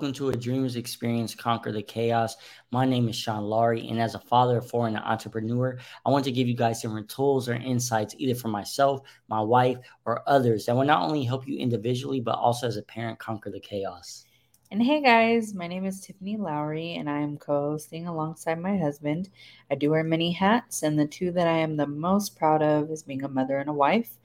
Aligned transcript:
Welcome 0.00 0.14
to 0.14 0.30
a 0.30 0.34
Dreamers 0.34 0.76
Experience 0.76 1.34
Conquer 1.34 1.72
the 1.72 1.82
Chaos. 1.82 2.36
My 2.70 2.86
name 2.86 3.06
is 3.10 3.16
Sean 3.16 3.44
Lowry, 3.44 3.86
and 3.86 4.00
as 4.00 4.14
a 4.14 4.18
father 4.18 4.56
of 4.56 4.66
four 4.66 4.86
and 4.86 4.96
an 4.96 5.02
entrepreneur, 5.02 5.76
I 6.06 6.10
want 6.10 6.24
to 6.24 6.32
give 6.32 6.48
you 6.48 6.56
guys 6.56 6.80
different 6.80 7.10
tools 7.10 7.50
or 7.50 7.52
insights, 7.56 8.14
either 8.16 8.34
for 8.34 8.48
myself, 8.48 9.02
my 9.28 9.42
wife, 9.42 9.76
or 10.06 10.26
others, 10.26 10.64
that 10.64 10.74
will 10.74 10.86
not 10.86 11.02
only 11.02 11.22
help 11.22 11.46
you 11.46 11.58
individually, 11.58 12.18
but 12.18 12.36
also 12.36 12.66
as 12.66 12.78
a 12.78 12.82
parent 12.82 13.18
conquer 13.18 13.50
the 13.50 13.60
chaos. 13.60 14.24
And 14.70 14.82
hey 14.82 15.02
guys, 15.02 15.52
my 15.52 15.66
name 15.66 15.84
is 15.84 16.00
Tiffany 16.00 16.38
Lowry, 16.38 16.94
and 16.94 17.10
I 17.10 17.18
am 17.18 17.36
co 17.36 17.72
hosting 17.72 18.06
alongside 18.06 18.58
my 18.58 18.78
husband. 18.78 19.28
I 19.70 19.74
do 19.74 19.90
wear 19.90 20.02
many 20.02 20.32
hats, 20.32 20.82
and 20.82 20.98
the 20.98 21.06
two 21.06 21.30
that 21.32 21.46
I 21.46 21.58
am 21.58 21.76
the 21.76 21.86
most 21.86 22.36
proud 22.36 22.62
of 22.62 22.90
is 22.90 23.02
being 23.02 23.22
a 23.22 23.28
mother 23.28 23.58
and 23.58 23.68
a 23.68 23.74
wife. 23.74 24.16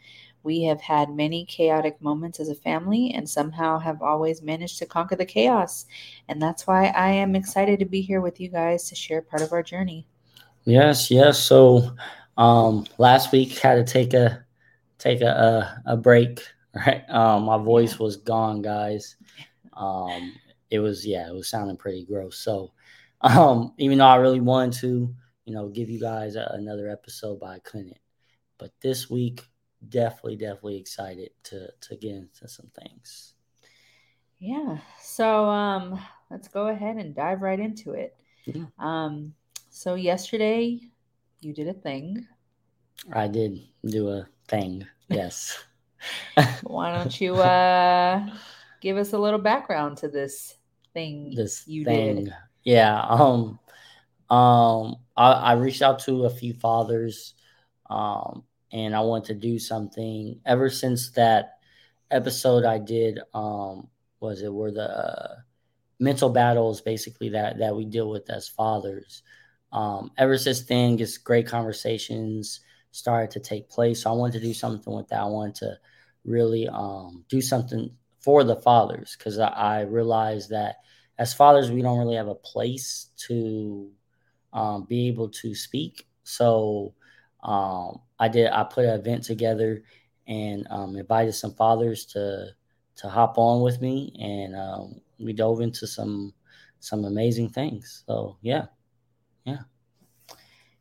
We 0.45 0.63
have 0.63 0.81
had 0.81 1.09
many 1.09 1.45
chaotic 1.45 2.01
moments 2.01 2.39
as 2.39 2.49
a 2.49 2.55
family 2.55 3.11
and 3.13 3.29
somehow 3.29 3.79
have 3.79 4.01
always 4.01 4.41
managed 4.41 4.79
to 4.79 4.85
conquer 4.85 5.17
the 5.17 5.25
chaos. 5.25 5.85
And 6.29 6.41
that's 6.41 6.67
why 6.67 6.87
I 6.87 7.11
am 7.11 7.35
excited 7.35 7.79
to 7.79 7.85
be 7.85 8.01
here 8.01 8.21
with 8.21 8.39
you 8.39 8.49
guys 8.49 8.87
to 8.89 8.95
share 8.95 9.21
part 9.21 9.43
of 9.43 9.51
our 9.53 9.63
journey. 9.63 10.07
Yes, 10.65 11.11
yes. 11.11 11.39
So 11.43 11.95
um 12.37 12.85
last 12.97 13.31
week 13.31 13.57
had 13.59 13.75
to 13.75 13.83
take 13.93 14.13
a 14.13 14.45
take 14.99 15.21
a 15.21 15.81
a, 15.85 15.93
a 15.93 15.97
break, 15.97 16.41
right? 16.75 17.03
Um 17.09 17.43
my 17.45 17.57
voice 17.57 17.99
yeah. 17.99 17.99
was 17.99 18.17
gone, 18.17 18.61
guys. 18.61 19.17
Um 19.73 20.41
it 20.71 20.79
was 20.79 21.05
yeah, 21.05 21.27
it 21.29 21.33
was 21.33 21.49
sounding 21.49 21.77
pretty 21.77 22.05
gross. 22.05 22.39
So 22.39 22.73
um 23.21 23.73
even 23.77 23.97
though 23.99 24.05
I 24.07 24.15
really 24.17 24.39
wanted 24.41 24.79
to, 24.81 25.13
you 25.45 25.53
know, 25.53 25.69
give 25.69 25.89
you 25.89 25.99
guys 25.99 26.35
a, 26.37 26.49
another 26.53 26.89
episode, 26.89 27.39
but 27.41 27.47
I 27.49 27.59
couldn't. 27.59 27.97
But 28.57 28.71
this 28.81 29.09
week 29.09 29.43
definitely, 29.89 30.37
definitely 30.37 30.77
excited 30.77 31.31
to 31.43 31.69
to 31.81 31.95
get 31.95 32.11
into 32.11 32.47
some 32.47 32.71
things. 32.79 33.33
Yeah. 34.39 34.77
So 35.01 35.45
um 35.45 35.99
let's 36.29 36.47
go 36.47 36.67
ahead 36.67 36.97
and 36.97 37.15
dive 37.15 37.41
right 37.41 37.59
into 37.59 37.91
it. 37.91 38.15
Yeah. 38.45 38.65
Um 38.79 39.33
so 39.69 39.95
yesterday 39.95 40.79
you 41.41 41.53
did 41.53 41.67
a 41.67 41.73
thing. 41.73 42.27
I 43.13 43.27
did 43.27 43.59
do 43.85 44.09
a 44.09 44.27
thing. 44.47 44.85
Yes. 45.09 45.63
Why 46.63 46.91
don't 46.91 47.19
you 47.21 47.35
uh 47.35 48.27
give 48.81 48.97
us 48.97 49.13
a 49.13 49.17
little 49.17 49.39
background 49.39 49.97
to 49.97 50.07
this 50.07 50.55
thing 50.93 51.33
this 51.35 51.67
you 51.67 51.85
thing. 51.85 52.25
did? 52.25 52.33
Yeah. 52.63 53.01
Um 53.01 53.59
um 54.29 54.95
I, 55.15 55.31
I 55.31 55.53
reached 55.53 55.81
out 55.81 55.99
to 55.99 56.25
a 56.25 56.29
few 56.29 56.53
fathers 56.53 57.35
um 57.89 58.43
and 58.75 58.93
I 58.93 58.99
want 58.99 59.23
to 59.25 59.33
do 59.33 59.57
something. 59.57 60.41
Ever 60.45 60.69
since 60.69 61.11
that 61.11 61.59
episode 62.11 62.65
I 62.65 62.77
did, 62.77 63.19
um, 63.33 63.87
was 64.19 64.41
it 64.41 64.53
where 64.53 64.71
the 64.71 64.89
uh, 64.89 65.35
mental 65.99 66.29
battles 66.29 66.81
basically 66.81 67.29
that 67.29 67.57
that 67.59 67.73
we 67.75 67.85
deal 67.85 68.09
with 68.09 68.29
as 68.29 68.49
fathers. 68.49 69.23
Um, 69.71 70.11
ever 70.17 70.37
since 70.37 70.65
then, 70.65 70.97
just 70.97 71.23
great 71.23 71.47
conversations 71.47 72.59
started 72.91 73.31
to 73.31 73.39
take 73.39 73.69
place. 73.69 74.03
So 74.03 74.09
I 74.09 74.13
wanted 74.13 74.39
to 74.41 74.45
do 74.45 74.53
something 74.53 74.93
with 74.93 75.07
that. 75.07 75.21
I 75.21 75.25
wanted 75.25 75.55
to 75.55 75.77
really 76.25 76.67
um, 76.67 77.23
do 77.29 77.41
something 77.41 77.91
for 78.19 78.43
the 78.43 78.57
fathers 78.57 79.15
because 79.17 79.39
I, 79.39 79.47
I 79.47 79.81
realized 79.81 80.49
that 80.49 80.77
as 81.17 81.33
fathers 81.33 81.71
we 81.71 81.81
don't 81.81 81.99
really 81.99 82.15
have 82.15 82.27
a 82.27 82.35
place 82.35 83.07
to 83.27 83.89
um, 84.51 84.83
be 84.83 85.07
able 85.07 85.29
to 85.29 85.55
speak. 85.55 86.07
So 86.23 86.93
um, 87.45 88.01
I 88.19 88.27
did. 88.27 88.49
I 88.51 88.63
put 88.63 88.85
an 88.85 88.99
event 88.99 89.23
together 89.23 89.83
and 90.27 90.67
um, 90.71 90.95
invited 90.97 91.33
some 91.33 91.53
fathers 91.53 92.05
to 92.07 92.47
to 92.97 93.09
hop 93.09 93.37
on 93.37 93.61
with 93.61 93.81
me, 93.81 94.13
and 94.19 94.55
um, 94.55 95.01
we 95.19 95.31
dove 95.31 95.61
into 95.61 95.85
some 95.85 96.33
some 96.79 97.05
amazing 97.05 97.49
things. 97.49 98.03
So 98.07 98.37
yeah, 98.41 98.65
yeah, 99.45 99.59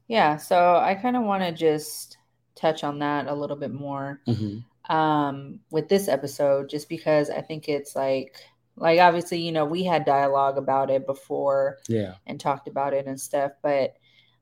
yeah. 0.09 0.37
So 0.39 0.77
I 0.77 0.95
kind 0.95 1.17
of 1.17 1.25
want 1.25 1.43
to 1.43 1.53
just 1.53 2.17
touch 2.55 2.83
on 2.83 2.99
that 3.01 3.27
a 3.27 3.35
little 3.35 3.57
bit 3.57 3.73
more 3.73 4.23
mm-hmm. 4.27 4.95
um, 4.95 5.61
with 5.71 5.91
this 5.91 6.09
episode, 6.09 6.71
just 6.71 6.89
because 6.89 7.29
I 7.29 7.43
think 7.43 7.69
it's 7.69 7.95
like 7.95 8.37
like 8.77 9.01
obviously 9.01 9.39
you 9.39 9.53
know 9.53 9.67
we 9.67 9.85
had 9.85 10.07
dialogue 10.07 10.57
about 10.57 10.89
it 10.89 11.05
before, 11.05 11.77
yeah, 11.89 12.15
and 12.27 12.41
talked 12.41 12.69
about 12.69 12.95
it 12.95 13.07
and 13.07 13.21
stuff, 13.21 13.53
but 13.63 13.97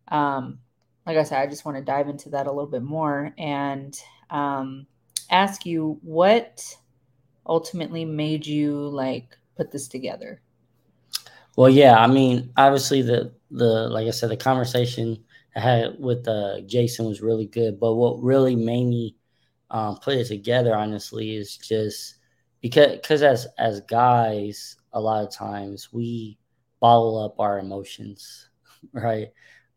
um 0.08 0.58
like 1.06 1.16
I 1.16 1.22
said, 1.24 1.40
I 1.40 1.46
just 1.46 1.64
want 1.64 1.76
to 1.76 1.82
dive 1.84 2.08
into 2.08 2.30
that 2.30 2.46
a 2.46 2.52
little 2.52 2.70
bit 2.70 2.82
more 2.82 3.32
and 3.38 3.98
um, 4.30 4.86
ask 5.30 5.66
you 5.66 5.98
what 6.02 6.76
ultimately 7.46 8.04
made 8.04 8.46
you 8.46 8.88
like 8.88 9.36
put 9.56 9.72
this 9.72 9.88
together. 9.88 10.40
Well, 11.56 11.68
yeah, 11.68 11.98
I 11.98 12.06
mean, 12.06 12.52
obviously 12.56 13.02
the 13.02 13.32
the 13.50 13.88
like 13.88 14.06
I 14.06 14.10
said, 14.10 14.30
the 14.30 14.36
conversation 14.36 15.22
I 15.54 15.60
had 15.60 15.98
with 15.98 16.26
uh, 16.26 16.60
Jason 16.62 17.06
was 17.06 17.20
really 17.20 17.46
good, 17.46 17.78
but 17.78 17.94
what 17.94 18.22
really 18.22 18.56
made 18.56 18.86
me 18.86 19.16
um, 19.70 19.98
put 19.98 20.14
it 20.14 20.26
together, 20.26 20.74
honestly, 20.74 21.36
is 21.36 21.56
just 21.56 22.16
because 22.60 22.92
because 22.92 23.22
as 23.22 23.46
as 23.58 23.80
guys, 23.82 24.76
a 24.92 25.00
lot 25.00 25.24
of 25.24 25.34
times 25.34 25.92
we 25.92 26.38
bottle 26.80 27.22
up 27.22 27.38
our 27.38 27.58
emotions, 27.58 28.48
right? 28.92 29.28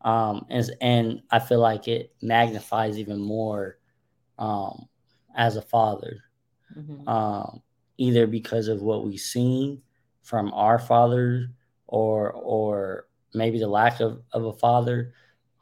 Um, 0.06 0.46
and 0.50 0.70
and 0.80 1.22
I 1.32 1.40
feel 1.40 1.58
like 1.58 1.88
it 1.88 2.14
magnifies 2.22 2.96
even 2.96 3.18
more 3.18 3.78
um, 4.38 4.86
as 5.36 5.56
a 5.56 5.62
father, 5.62 6.22
mm-hmm. 6.78 7.08
um, 7.08 7.60
either 7.98 8.28
because 8.28 8.68
of 8.68 8.80
what 8.82 9.04
we've 9.04 9.18
seen 9.18 9.82
from 10.22 10.52
our 10.52 10.78
father, 10.78 11.50
or 11.88 12.30
or 12.32 13.08
maybe 13.34 13.58
the 13.58 13.66
lack 13.66 13.98
of, 13.98 14.22
of 14.32 14.44
a 14.44 14.52
father 14.52 15.12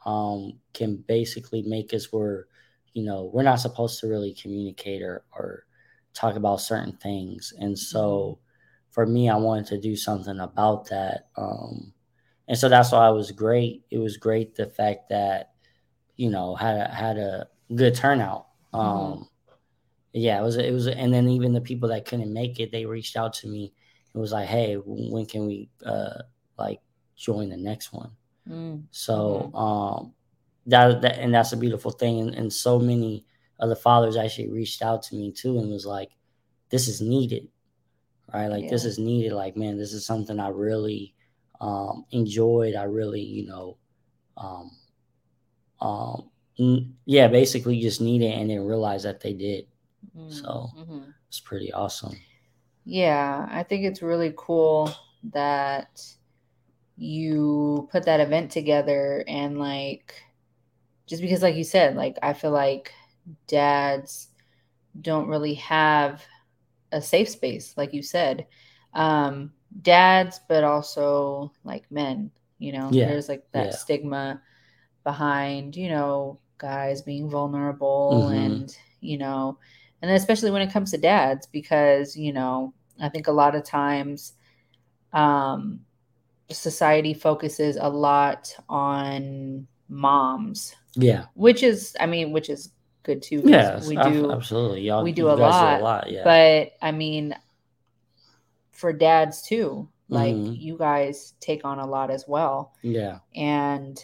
um, 0.05 0.59
can 0.75 0.97
basically 1.07 1.63
make 1.63 1.91
us 1.91 2.13
where 2.13 2.45
you 2.93 3.03
know 3.03 3.31
we're 3.33 3.41
not 3.41 3.59
supposed 3.59 3.99
to 3.99 4.07
really 4.07 4.35
communicate 4.39 5.01
or, 5.01 5.23
or 5.31 5.65
talk 6.13 6.35
about 6.35 6.61
certain 6.61 6.95
things, 6.97 7.51
and 7.57 7.77
so 7.77 8.37
mm-hmm. 8.37 8.91
for 8.91 9.07
me, 9.07 9.27
I 9.27 9.37
wanted 9.37 9.65
to 9.67 9.81
do 9.81 9.95
something 9.95 10.39
about 10.39 10.87
that. 10.89 11.29
Um, 11.35 11.94
and 12.47 12.57
so 12.57 12.69
that's 12.69 12.91
why 12.91 13.09
it 13.09 13.13
was 13.13 13.31
great. 13.31 13.83
It 13.89 13.97
was 13.97 14.17
great 14.17 14.55
the 14.55 14.67
fact 14.67 15.09
that 15.09 15.51
you 16.15 16.29
know 16.29 16.55
had 16.55 16.77
a, 16.77 16.93
had 16.93 17.17
a 17.17 17.47
good 17.73 17.95
turnout. 17.95 18.47
Mm-hmm. 18.73 18.79
Um, 18.79 19.29
yeah, 20.13 20.39
it 20.39 20.43
was 20.43 20.57
it 20.57 20.73
was, 20.73 20.87
and 20.87 21.13
then 21.13 21.27
even 21.29 21.53
the 21.53 21.61
people 21.61 21.89
that 21.89 22.05
couldn't 22.05 22.31
make 22.31 22.59
it, 22.59 22.71
they 22.71 22.85
reached 22.85 23.17
out 23.17 23.33
to 23.35 23.47
me. 23.47 23.73
It 24.13 24.17
was 24.17 24.31
like, 24.31 24.47
hey, 24.47 24.75
when 24.75 25.25
can 25.25 25.45
we 25.45 25.69
uh 25.85 26.21
like 26.57 26.79
join 27.15 27.49
the 27.49 27.57
next 27.57 27.91
one? 27.91 28.11
Mm-hmm. 28.47 28.81
So 28.91 29.51
um, 29.53 30.13
that, 30.67 31.01
that 31.01 31.19
and 31.19 31.33
that's 31.33 31.51
a 31.51 31.57
beautiful 31.57 31.91
thing, 31.91 32.19
and, 32.19 32.35
and 32.35 32.53
so 32.53 32.79
many 32.79 33.25
of 33.59 33.69
the 33.69 33.75
fathers 33.75 34.17
actually 34.17 34.49
reached 34.49 34.81
out 34.81 35.01
to 35.03 35.15
me 35.15 35.31
too, 35.31 35.57
and 35.57 35.71
was 35.71 35.85
like, 35.85 36.11
this 36.69 36.87
is 36.87 37.01
needed, 37.01 37.47
right? 38.31 38.47
Like 38.47 38.65
yeah. 38.65 38.69
this 38.69 38.85
is 38.85 38.99
needed. 38.99 39.33
Like 39.33 39.57
man, 39.57 39.77
this 39.77 39.93
is 39.93 40.05
something 40.05 40.39
I 40.39 40.49
really 40.49 41.14
um, 41.61 42.05
enjoyed. 42.11 42.75
I 42.75 42.83
really, 42.83 43.21
you 43.21 43.47
know, 43.47 43.77
um, 44.37 44.71
um, 45.81 46.29
yeah, 47.05 47.27
basically 47.27 47.81
just 47.81 48.01
need 48.01 48.21
it 48.21 48.39
and 48.39 48.49
then 48.49 48.65
realize 48.65 49.03
that 49.03 49.21
they 49.21 49.33
did. 49.33 49.67
Mm-hmm. 50.17 50.31
So 50.31 50.69
mm-hmm. 50.77 51.09
it's 51.27 51.39
pretty 51.39 51.73
awesome. 51.73 52.15
Yeah, 52.85 53.47
I 53.49 53.63
think 53.63 53.83
it's 53.83 54.01
really 54.01 54.33
cool 54.37 54.93
that 55.33 56.01
you 56.97 57.89
put 57.91 58.05
that 58.05 58.19
event 58.19 58.51
together 58.51 59.23
and 59.27 59.59
like 59.59 60.13
just 61.07 61.21
because 61.21 61.41
like 61.41 61.55
you 61.55 61.63
said, 61.63 61.95
like 61.95 62.17
I 62.21 62.33
feel 62.33 62.51
like 62.51 62.93
dads 63.47 64.29
don't 65.01 65.27
really 65.27 65.55
have 65.55 66.23
a 66.91 67.01
safe 67.01 67.27
space 67.29 67.73
like 67.75 67.93
you 67.93 68.01
said. 68.01 68.47
Um 68.93 69.51
dads, 69.81 70.39
but 70.47 70.63
also 70.63 71.51
like 71.63 71.89
men. 71.91 72.31
You 72.57 72.71
know, 72.71 72.89
yeah. 72.91 73.07
there's 73.07 73.27
like 73.27 73.43
that 73.51 73.65
yeah. 73.67 73.71
stigma 73.71 74.41
behind, 75.03 75.75
you 75.75 75.89
know, 75.89 76.39
guys 76.57 77.01
being 77.01 77.29
vulnerable 77.29 78.29
mm-hmm. 78.29 78.33
and, 78.33 78.77
you 79.01 79.17
know, 79.17 79.57
and 80.01 80.09
especially 80.11 80.51
when 80.51 80.61
it 80.61 80.71
comes 80.71 80.91
to 80.91 80.97
dads, 80.97 81.47
because, 81.47 82.15
you 82.15 82.31
know, 82.31 82.73
I 82.99 83.09
think 83.09 83.27
a 83.27 83.31
lot 83.31 83.55
of 83.55 83.65
times 83.65 84.33
um, 85.11 85.81
society 86.49 87.13
focuses 87.13 87.77
a 87.79 87.89
lot 87.89 88.55
on 88.69 89.67
moms. 89.89 90.75
Yeah. 90.95 91.25
Which 91.33 91.61
is, 91.61 91.95
I 91.99 92.05
mean, 92.05 92.31
which 92.31 92.49
is 92.49 92.71
good 93.03 93.21
too. 93.21 93.41
Yeah, 93.43 93.85
we 93.85 93.95
do 93.97 94.31
absolutely. 94.31 94.81
Y'all, 94.81 95.03
we 95.03 95.11
do 95.11 95.29
a 95.29 95.35
lot, 95.35 95.77
do 95.77 95.83
a 95.83 95.83
lot. 95.83 96.09
Yeah. 96.09 96.23
But 96.23 96.73
I 96.81 96.91
mean, 96.91 97.35
for 98.75 98.93
dads 98.93 99.41
too. 99.41 99.89
Like 100.07 100.35
mm-hmm. 100.35 100.53
you 100.53 100.77
guys 100.77 101.33
take 101.39 101.65
on 101.65 101.79
a 101.79 101.85
lot 101.85 102.11
as 102.11 102.25
well. 102.27 102.73
Yeah. 102.83 103.19
And 103.35 104.01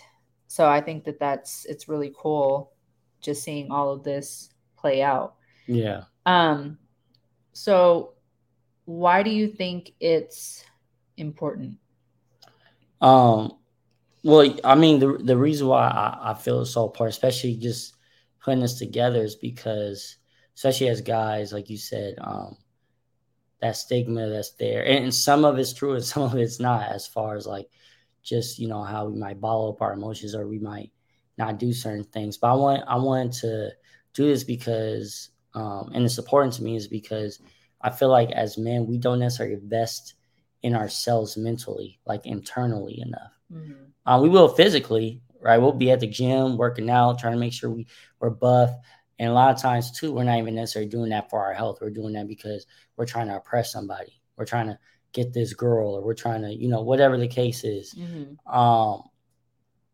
so 0.47 0.68
I 0.68 0.81
think 0.81 1.03
that 1.03 1.19
that's 1.19 1.65
it's 1.65 1.88
really 1.88 2.13
cool 2.18 2.73
just 3.21 3.44
seeing 3.44 3.71
all 3.71 3.91
of 3.91 4.03
this 4.03 4.50
play 4.77 5.03
out. 5.03 5.35
Yeah. 5.68 6.06
Um 6.25 6.79
so 7.53 8.13
why 8.85 9.21
do 9.23 9.29
you 9.29 9.47
think 9.47 9.94
it's 10.00 10.63
important? 11.18 11.77
Um, 13.00 13.53
well, 14.23 14.56
I 14.63 14.75
mean, 14.75 15.00
the 15.00 15.18
the 15.18 15.38
reason 15.38 15.68
why 15.68 15.88
I, 15.88 16.31
I 16.31 16.33
feel 16.33 16.62
it's 16.62 16.71
so 16.71 16.85
important, 16.85 17.15
especially 17.15 17.56
just 17.56 17.95
putting 18.44 18.59
this 18.59 18.77
together, 18.77 19.23
is 19.23 19.35
because, 19.35 20.18
especially 20.56 20.89
as 20.89 21.01
guys, 21.01 21.53
like 21.53 21.69
you 21.69 21.77
said, 21.77 22.15
um, 22.21 22.57
that 23.62 23.78
stigma 23.78 24.30
that's 24.30 24.52
there, 24.54 24.84
and, 24.84 25.06
and 25.06 25.13
some 25.13 25.46
of 25.46 25.58
it's 25.58 25.74
true 25.74 25.94
and 25.94 26.04
some 26.13 26.24
of 26.24 26.36
it's 26.36 26.60
not, 26.60 26.90
as 26.90 27.08
far 27.08 27.36
as 27.36 27.46
like 27.46 27.69
just 28.24 28.60
you 28.60 28.68
know 28.68 28.84
how 28.84 29.06
we 29.06 29.18
might 29.18 29.42
bottle 29.42 29.69
up 29.69 29.81
our 29.81 29.94
emotions 29.94 30.36
or 30.36 30.48
we 30.48 30.60
might 30.60 30.92
not 31.38 31.60
do 31.60 31.74
certain 31.74 32.04
things. 32.04 32.38
But 32.38 32.52
I 32.52 32.56
want 32.56 32.84
I 32.88 32.98
wanted 32.98 33.31
to 33.34 33.72
do 34.13 34.28
this 34.28 34.44
because, 34.44 35.30
um, 35.54 35.92
and 35.94 36.06
it's 36.06 36.18
important 36.18 36.54
to 36.56 36.63
me 36.63 36.75
is 36.75 36.88
because 36.88 37.40
I 37.81 37.90
feel 37.90 38.10
like 38.10 38.31
as 38.31 38.58
men 38.58 38.88
we 38.88 38.98
don't 38.98 39.19
necessarily 39.19 39.56
invest 39.56 40.16
in 40.64 40.75
ourselves 40.75 41.38
mentally, 41.38 42.00
like 42.06 42.25
internally 42.25 43.02
enough. 43.02 43.31
Mm-hmm. 43.52 43.74
Uh, 44.06 44.22
we 44.22 44.30
will 44.30 44.48
physically, 44.50 45.22
right? 45.42 45.57
We'll 45.57 45.72
be 45.72 45.92
at 45.92 46.00
the 46.00 46.07
gym 46.07 46.57
working 46.57 46.90
out, 46.90 47.19
trying 47.19 47.34
to 47.34 47.40
make 47.40 47.54
sure 47.54 47.69
we, 47.69 47.88
we're 48.19 48.30
buff. 48.30 48.72
And 49.21 49.29
a 49.29 49.33
lot 49.33 49.53
of 49.53 49.62
times, 49.62 49.91
too, 49.91 50.12
we're 50.12 50.23
not 50.23 50.39
even 50.39 50.56
necessarily 50.56 50.89
doing 50.89 51.12
that 51.12 51.29
for 51.29 51.45
our 51.45 51.53
health. 51.53 51.77
We're 51.79 51.91
doing 51.91 52.13
that 52.13 52.27
because 52.27 52.65
we're 52.97 53.06
trying 53.06 53.27
to 53.27 53.35
oppress 53.35 53.71
somebody. 53.71 54.19
We're 54.35 54.45
trying 54.45 54.65
to 54.65 54.79
get 55.12 55.31
this 55.31 55.53
girl, 55.53 55.94
or 55.94 56.01
we're 56.01 56.15
trying 56.15 56.41
to, 56.41 56.51
you 56.51 56.68
know, 56.68 56.81
whatever 56.81 57.18
the 57.19 57.27
case 57.27 57.63
is. 57.63 57.94
Mm-hmm. 57.94 58.50
Um, 58.51 59.03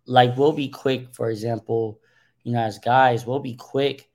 like 0.05 0.37
we'll 0.37 0.53
be 0.53 0.69
quick, 0.69 1.13
for 1.13 1.29
example, 1.29 1.99
you 2.43 2.53
know, 2.53 2.61
as 2.61 2.79
guys, 2.79 3.25
we'll 3.25 3.41
be 3.41 3.55
quick 3.55 4.09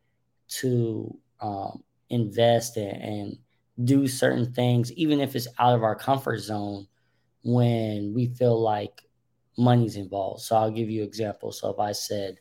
to 0.60 1.14
um, 1.42 1.84
invest 2.08 2.78
in, 2.78 2.96
and 2.96 3.38
do 3.84 4.08
certain 4.08 4.54
things, 4.54 4.92
even 4.92 5.20
if 5.20 5.36
it's 5.36 5.48
out 5.58 5.74
of 5.74 5.82
our 5.82 5.94
comfort 5.94 6.38
zone, 6.38 6.86
when 7.44 8.14
we 8.14 8.28
feel 8.28 8.58
like 8.58 9.02
money's 9.58 9.96
involved. 9.96 10.40
So 10.40 10.56
I'll 10.56 10.70
give 10.70 10.88
you 10.88 11.02
an 11.02 11.08
example. 11.08 11.52
So 11.52 11.68
if 11.68 11.78
I 11.78 11.92
said, 11.92 12.38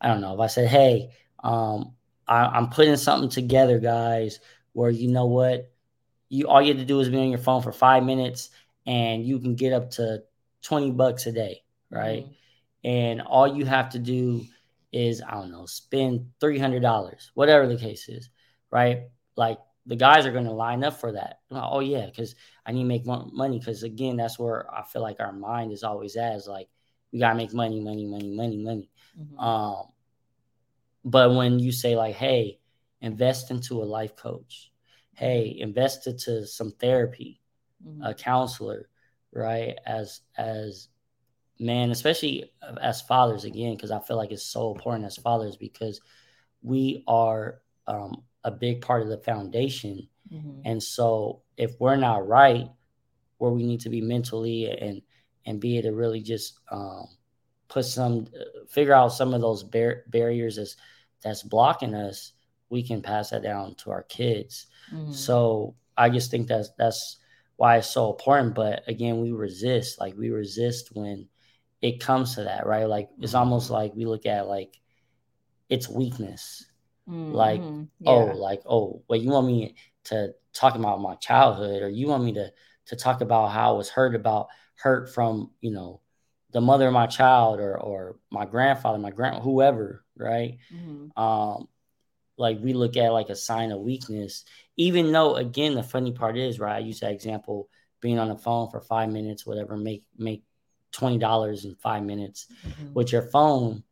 I 0.00 0.06
don't 0.06 0.20
know, 0.20 0.34
if 0.34 0.40
I 0.40 0.46
said, 0.46 0.68
hey, 0.68 1.10
um, 1.42 1.94
I, 2.26 2.58
am 2.58 2.70
putting 2.70 2.96
something 2.96 3.30
together, 3.30 3.78
guys, 3.78 4.40
where 4.72 4.90
you 4.90 5.08
know 5.08 5.26
what, 5.26 5.72
you 6.28 6.48
all 6.48 6.60
you 6.60 6.68
have 6.68 6.80
to 6.80 6.84
do 6.84 7.00
is 7.00 7.08
be 7.08 7.18
on 7.18 7.30
your 7.30 7.38
phone 7.38 7.62
for 7.62 7.72
five 7.72 8.04
minutes 8.04 8.50
and 8.86 9.24
you 9.24 9.38
can 9.38 9.54
get 9.54 9.72
up 9.72 9.90
to 9.92 10.22
20 10.62 10.92
bucks 10.92 11.26
a 11.26 11.32
day, 11.32 11.62
right? 11.90 12.24
Mm-hmm. 12.24 12.32
And 12.84 13.22
all 13.22 13.46
you 13.56 13.64
have 13.64 13.90
to 13.90 13.98
do 13.98 14.44
is, 14.92 15.22
I 15.26 15.32
don't 15.32 15.50
know, 15.50 15.66
spend 15.66 16.30
$300, 16.40 17.30
whatever 17.34 17.66
the 17.66 17.76
case 17.76 18.08
is, 18.08 18.30
right? 18.70 19.08
Like 19.36 19.58
the 19.86 19.96
guys 19.96 20.26
are 20.26 20.32
going 20.32 20.44
to 20.44 20.52
line 20.52 20.84
up 20.84 21.00
for 21.00 21.12
that. 21.12 21.40
Like, 21.50 21.64
oh 21.64 21.80
yeah, 21.80 22.06
because 22.06 22.34
I 22.64 22.72
need 22.72 22.82
to 22.82 22.88
make 22.88 23.06
money. 23.06 23.58
Because 23.58 23.82
again, 23.82 24.16
that's 24.16 24.38
where 24.38 24.72
I 24.72 24.82
feel 24.82 25.02
like 25.02 25.20
our 25.20 25.32
mind 25.32 25.72
is 25.72 25.82
always 25.82 26.16
at. 26.16 26.36
Is 26.36 26.46
like 26.46 26.68
we 27.12 27.18
gotta 27.18 27.34
make 27.34 27.54
money, 27.54 27.80
money, 27.80 28.06
money, 28.06 28.30
money, 28.30 28.58
money. 28.58 28.90
Mm-hmm. 29.18 29.38
Um, 29.38 29.86
but 31.08 31.34
when 31.34 31.58
you 31.58 31.72
say 31.72 31.96
like, 31.96 32.14
hey, 32.14 32.58
invest 33.00 33.50
into 33.50 33.82
a 33.82 33.84
life 33.84 34.14
coach, 34.14 34.72
hey, 35.14 35.56
invest 35.58 36.06
into 36.06 36.46
some 36.46 36.72
therapy, 36.72 37.40
mm-hmm. 37.86 38.02
a 38.02 38.14
counselor, 38.14 38.90
right? 39.32 39.76
As 39.86 40.20
as 40.36 40.88
man, 41.58 41.90
especially 41.90 42.52
as 42.80 43.00
fathers 43.00 43.44
again, 43.44 43.74
because 43.74 43.90
I 43.90 44.00
feel 44.00 44.18
like 44.18 44.32
it's 44.32 44.42
so 44.42 44.72
important 44.72 45.06
as 45.06 45.16
fathers 45.16 45.56
because 45.56 46.00
we 46.62 47.04
are 47.08 47.62
um, 47.86 48.22
a 48.44 48.50
big 48.50 48.82
part 48.82 49.02
of 49.02 49.08
the 49.08 49.18
foundation. 49.18 50.08
Mm-hmm. 50.30 50.60
And 50.66 50.82
so 50.82 51.40
if 51.56 51.72
we're 51.80 51.96
not 51.96 52.28
right 52.28 52.68
where 53.38 53.50
we 53.50 53.64
need 53.64 53.80
to 53.80 53.88
be 53.88 54.02
mentally 54.02 54.70
and 54.70 55.00
and 55.46 55.58
be 55.58 55.78
able 55.78 55.88
to 55.88 55.96
really 55.96 56.20
just 56.20 56.60
um, 56.70 57.08
put 57.68 57.86
some 57.86 58.26
figure 58.68 58.92
out 58.92 59.08
some 59.08 59.32
of 59.32 59.40
those 59.40 59.62
bar- 59.62 60.02
barriers 60.08 60.56
that's 60.56 60.76
that's 61.22 61.42
blocking 61.42 61.94
us, 61.94 62.32
we 62.70 62.82
can 62.82 63.02
pass 63.02 63.30
that 63.30 63.42
down 63.42 63.74
to 63.76 63.90
our 63.90 64.02
kids. 64.02 64.66
Mm-hmm. 64.92 65.12
So 65.12 65.74
I 65.96 66.10
just 66.10 66.30
think 66.30 66.48
that's 66.48 66.70
that's 66.78 67.18
why 67.56 67.78
it's 67.78 67.90
so 67.90 68.10
important. 68.10 68.54
But 68.54 68.82
again, 68.86 69.20
we 69.20 69.32
resist. 69.32 70.00
Like 70.00 70.16
we 70.16 70.30
resist 70.30 70.90
when 70.92 71.28
it 71.82 72.00
comes 72.00 72.34
to 72.34 72.44
that, 72.44 72.66
right? 72.66 72.84
Like 72.84 73.08
it's 73.18 73.32
mm-hmm. 73.32 73.38
almost 73.38 73.70
like 73.70 73.94
we 73.94 74.04
look 74.04 74.26
at 74.26 74.46
like 74.46 74.78
it's 75.68 75.88
weakness. 75.88 76.64
Mm-hmm. 77.08 77.32
Like, 77.32 77.60
oh, 77.60 77.88
yeah. 78.00 78.10
oh, 78.10 78.24
like, 78.36 78.62
oh, 78.66 79.02
wait, 79.08 79.22
you 79.22 79.30
want 79.30 79.46
me 79.46 79.74
to 80.04 80.34
talk 80.52 80.74
about 80.74 81.00
my 81.00 81.14
childhood, 81.16 81.82
or 81.82 81.88
you 81.88 82.06
want 82.08 82.24
me 82.24 82.32
to 82.34 82.52
to 82.86 82.96
talk 82.96 83.20
about 83.20 83.48
how 83.48 83.74
I 83.74 83.76
was 83.76 83.90
hurt 83.90 84.14
about 84.14 84.48
hurt 84.76 85.12
from, 85.12 85.50
you 85.60 85.70
know, 85.70 86.00
the 86.52 86.60
mother 86.60 86.86
of 86.86 86.92
my 86.92 87.06
child 87.06 87.60
or 87.60 87.76
or 87.78 88.16
my 88.30 88.46
grandfather, 88.46 88.98
my 88.98 89.10
grand 89.10 89.42
whoever, 89.42 90.04
right? 90.16 90.58
Mm-hmm. 90.72 91.20
Um, 91.20 91.68
like 92.36 92.58
we 92.60 92.72
look 92.72 92.96
at 92.96 93.12
like 93.12 93.28
a 93.28 93.36
sign 93.36 93.72
of 93.72 93.80
weakness, 93.80 94.44
even 94.76 95.12
though 95.12 95.36
again 95.36 95.74
the 95.74 95.82
funny 95.82 96.12
part 96.12 96.36
is 96.36 96.58
right. 96.58 96.76
I 96.76 96.80
use 96.80 97.00
that 97.00 97.12
example 97.12 97.68
being 98.00 98.18
on 98.18 98.28
the 98.28 98.36
phone 98.36 98.70
for 98.70 98.80
five 98.80 99.10
minutes, 99.10 99.44
whatever, 99.44 99.76
make 99.76 100.04
make 100.16 100.44
twenty 100.92 101.18
dollars 101.18 101.64
in 101.64 101.74
five 101.76 102.02
minutes 102.02 102.46
mm-hmm. 102.66 102.94
with 102.94 103.12
your 103.12 103.22
phone 103.22 103.82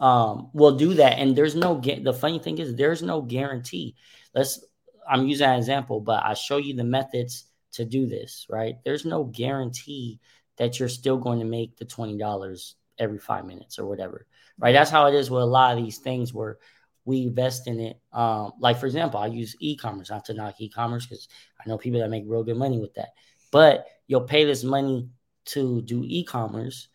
um, 0.00 0.50
will 0.52 0.76
do 0.76 0.94
that. 0.94 1.18
And 1.18 1.34
there's 1.34 1.54
no 1.54 1.76
get. 1.76 2.04
the 2.04 2.12
funny 2.12 2.38
thing 2.38 2.58
is 2.58 2.74
there's 2.74 3.02
no 3.02 3.20
guarantee. 3.20 3.96
Let's 4.34 4.64
I'm 5.08 5.26
using 5.26 5.48
an 5.48 5.58
example, 5.58 6.00
but 6.00 6.22
I 6.24 6.34
show 6.34 6.58
you 6.58 6.74
the 6.74 6.84
methods 6.84 7.44
to 7.72 7.84
do 7.84 8.06
this, 8.06 8.46
right? 8.48 8.76
There's 8.84 9.04
no 9.04 9.24
guarantee 9.24 10.20
that 10.58 10.78
you're 10.78 10.88
still 10.88 11.16
going 11.16 11.38
to 11.38 11.44
make 11.44 11.76
the 11.76 11.84
twenty 11.84 12.18
dollars 12.18 12.76
every 12.98 13.18
five 13.18 13.46
minutes 13.46 13.78
or 13.78 13.86
whatever, 13.86 14.26
right? 14.58 14.72
That's 14.72 14.90
how 14.90 15.06
it 15.06 15.14
is 15.14 15.30
with 15.30 15.42
a 15.42 15.46
lot 15.46 15.76
of 15.76 15.82
these 15.82 15.98
things 15.98 16.34
where 16.34 16.58
we 17.04 17.22
invest 17.22 17.66
in 17.66 17.80
it. 17.80 18.00
Um, 18.12 18.52
like 18.60 18.78
for 18.78 18.86
example, 18.86 19.20
I 19.20 19.26
use 19.26 19.56
e-commerce, 19.60 20.10
not 20.10 20.26
to 20.26 20.34
knock 20.34 20.60
e-commerce 20.60 21.06
because 21.06 21.28
I 21.58 21.68
know 21.68 21.78
people 21.78 22.00
that 22.00 22.10
make 22.10 22.24
real 22.26 22.44
good 22.44 22.56
money 22.56 22.78
with 22.78 22.94
that. 22.94 23.10
But 23.50 23.86
you'll 24.06 24.22
pay 24.22 24.44
this 24.44 24.64
money 24.64 25.08
to 25.46 25.80
do 25.82 26.02
e-commerce, 26.04 26.88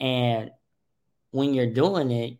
and 0.00 0.50
when 1.30 1.54
you're 1.54 1.72
doing 1.72 2.10
it, 2.10 2.38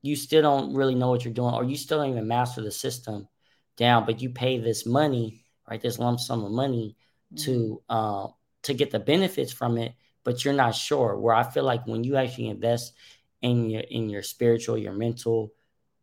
you 0.00 0.16
still 0.16 0.42
don't 0.42 0.74
really 0.74 0.94
know 0.94 1.10
what 1.10 1.24
you're 1.24 1.34
doing, 1.34 1.54
or 1.54 1.64
you 1.64 1.76
still 1.76 1.98
don't 1.98 2.10
even 2.10 2.26
master 2.26 2.62
the 2.62 2.70
system 2.70 3.28
down, 3.76 4.06
but 4.06 4.22
you 4.22 4.30
pay 4.30 4.58
this 4.58 4.86
money, 4.86 5.44
right? 5.68 5.80
This 5.80 5.98
lump 5.98 6.20
sum 6.20 6.44
of 6.44 6.52
money 6.52 6.96
mm-hmm. 7.34 7.44
to 7.44 7.82
uh, 7.88 8.26
to 8.62 8.74
get 8.74 8.90
the 8.90 8.98
benefits 9.00 9.52
from 9.52 9.76
it, 9.76 9.92
but 10.24 10.44
you're 10.44 10.54
not 10.54 10.74
sure. 10.74 11.18
Where 11.18 11.34
I 11.34 11.42
feel 11.42 11.64
like 11.64 11.86
when 11.86 12.04
you 12.04 12.16
actually 12.16 12.48
invest 12.48 12.94
in 13.40 13.70
your 13.70 13.82
in 13.82 14.08
your 14.08 14.22
spiritual, 14.22 14.78
your 14.78 14.92
mental, 14.92 15.52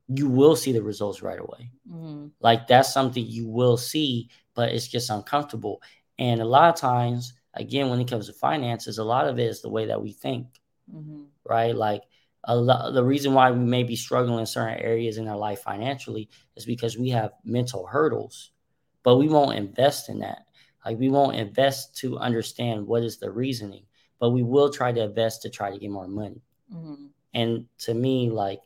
you 0.07 0.27
will 0.27 0.55
see 0.55 0.71
the 0.71 0.83
results 0.83 1.21
right 1.21 1.39
away. 1.39 1.71
Mm-hmm. 1.89 2.27
Like 2.39 2.67
that's 2.67 2.93
something 2.93 3.25
you 3.25 3.47
will 3.47 3.77
see, 3.77 4.29
but 4.55 4.69
it's 4.69 4.87
just 4.87 5.09
uncomfortable. 5.09 5.81
And 6.17 6.41
a 6.41 6.45
lot 6.45 6.69
of 6.69 6.75
times, 6.75 7.33
again, 7.53 7.89
when 7.89 7.99
it 7.99 8.09
comes 8.09 8.27
to 8.27 8.33
finances, 8.33 8.97
a 8.97 9.03
lot 9.03 9.27
of 9.27 9.39
it 9.39 9.45
is 9.45 9.61
the 9.61 9.69
way 9.69 9.85
that 9.85 10.01
we 10.01 10.11
think, 10.11 10.47
mm-hmm. 10.93 11.23
right? 11.45 11.75
Like 11.75 12.03
a 12.43 12.55
lot, 12.55 12.93
the 12.93 13.03
reason 13.03 13.33
why 13.33 13.51
we 13.51 13.59
may 13.59 13.83
be 13.83 13.95
struggling 13.95 14.39
in 14.39 14.45
certain 14.45 14.79
areas 14.79 15.17
in 15.17 15.27
our 15.27 15.37
life 15.37 15.61
financially 15.61 16.29
is 16.55 16.65
because 16.65 16.97
we 16.97 17.09
have 17.09 17.31
mental 17.43 17.85
hurdles, 17.85 18.51
but 19.03 19.17
we 19.17 19.27
won't 19.27 19.57
invest 19.57 20.09
in 20.09 20.19
that. 20.19 20.45
Like 20.85 20.97
we 20.97 21.09
won't 21.09 21.35
invest 21.35 21.97
to 21.97 22.17
understand 22.17 22.87
what 22.87 23.03
is 23.03 23.17
the 23.17 23.29
reasoning, 23.29 23.83
but 24.19 24.31
we 24.31 24.43
will 24.43 24.69
try 24.69 24.91
to 24.91 25.01
invest 25.01 25.41
to 25.43 25.49
try 25.49 25.71
to 25.71 25.77
get 25.77 25.89
more 25.89 26.07
money. 26.07 26.41
Mm-hmm. 26.73 27.05
And 27.33 27.65
to 27.79 27.93
me, 27.93 28.29
like 28.29 28.61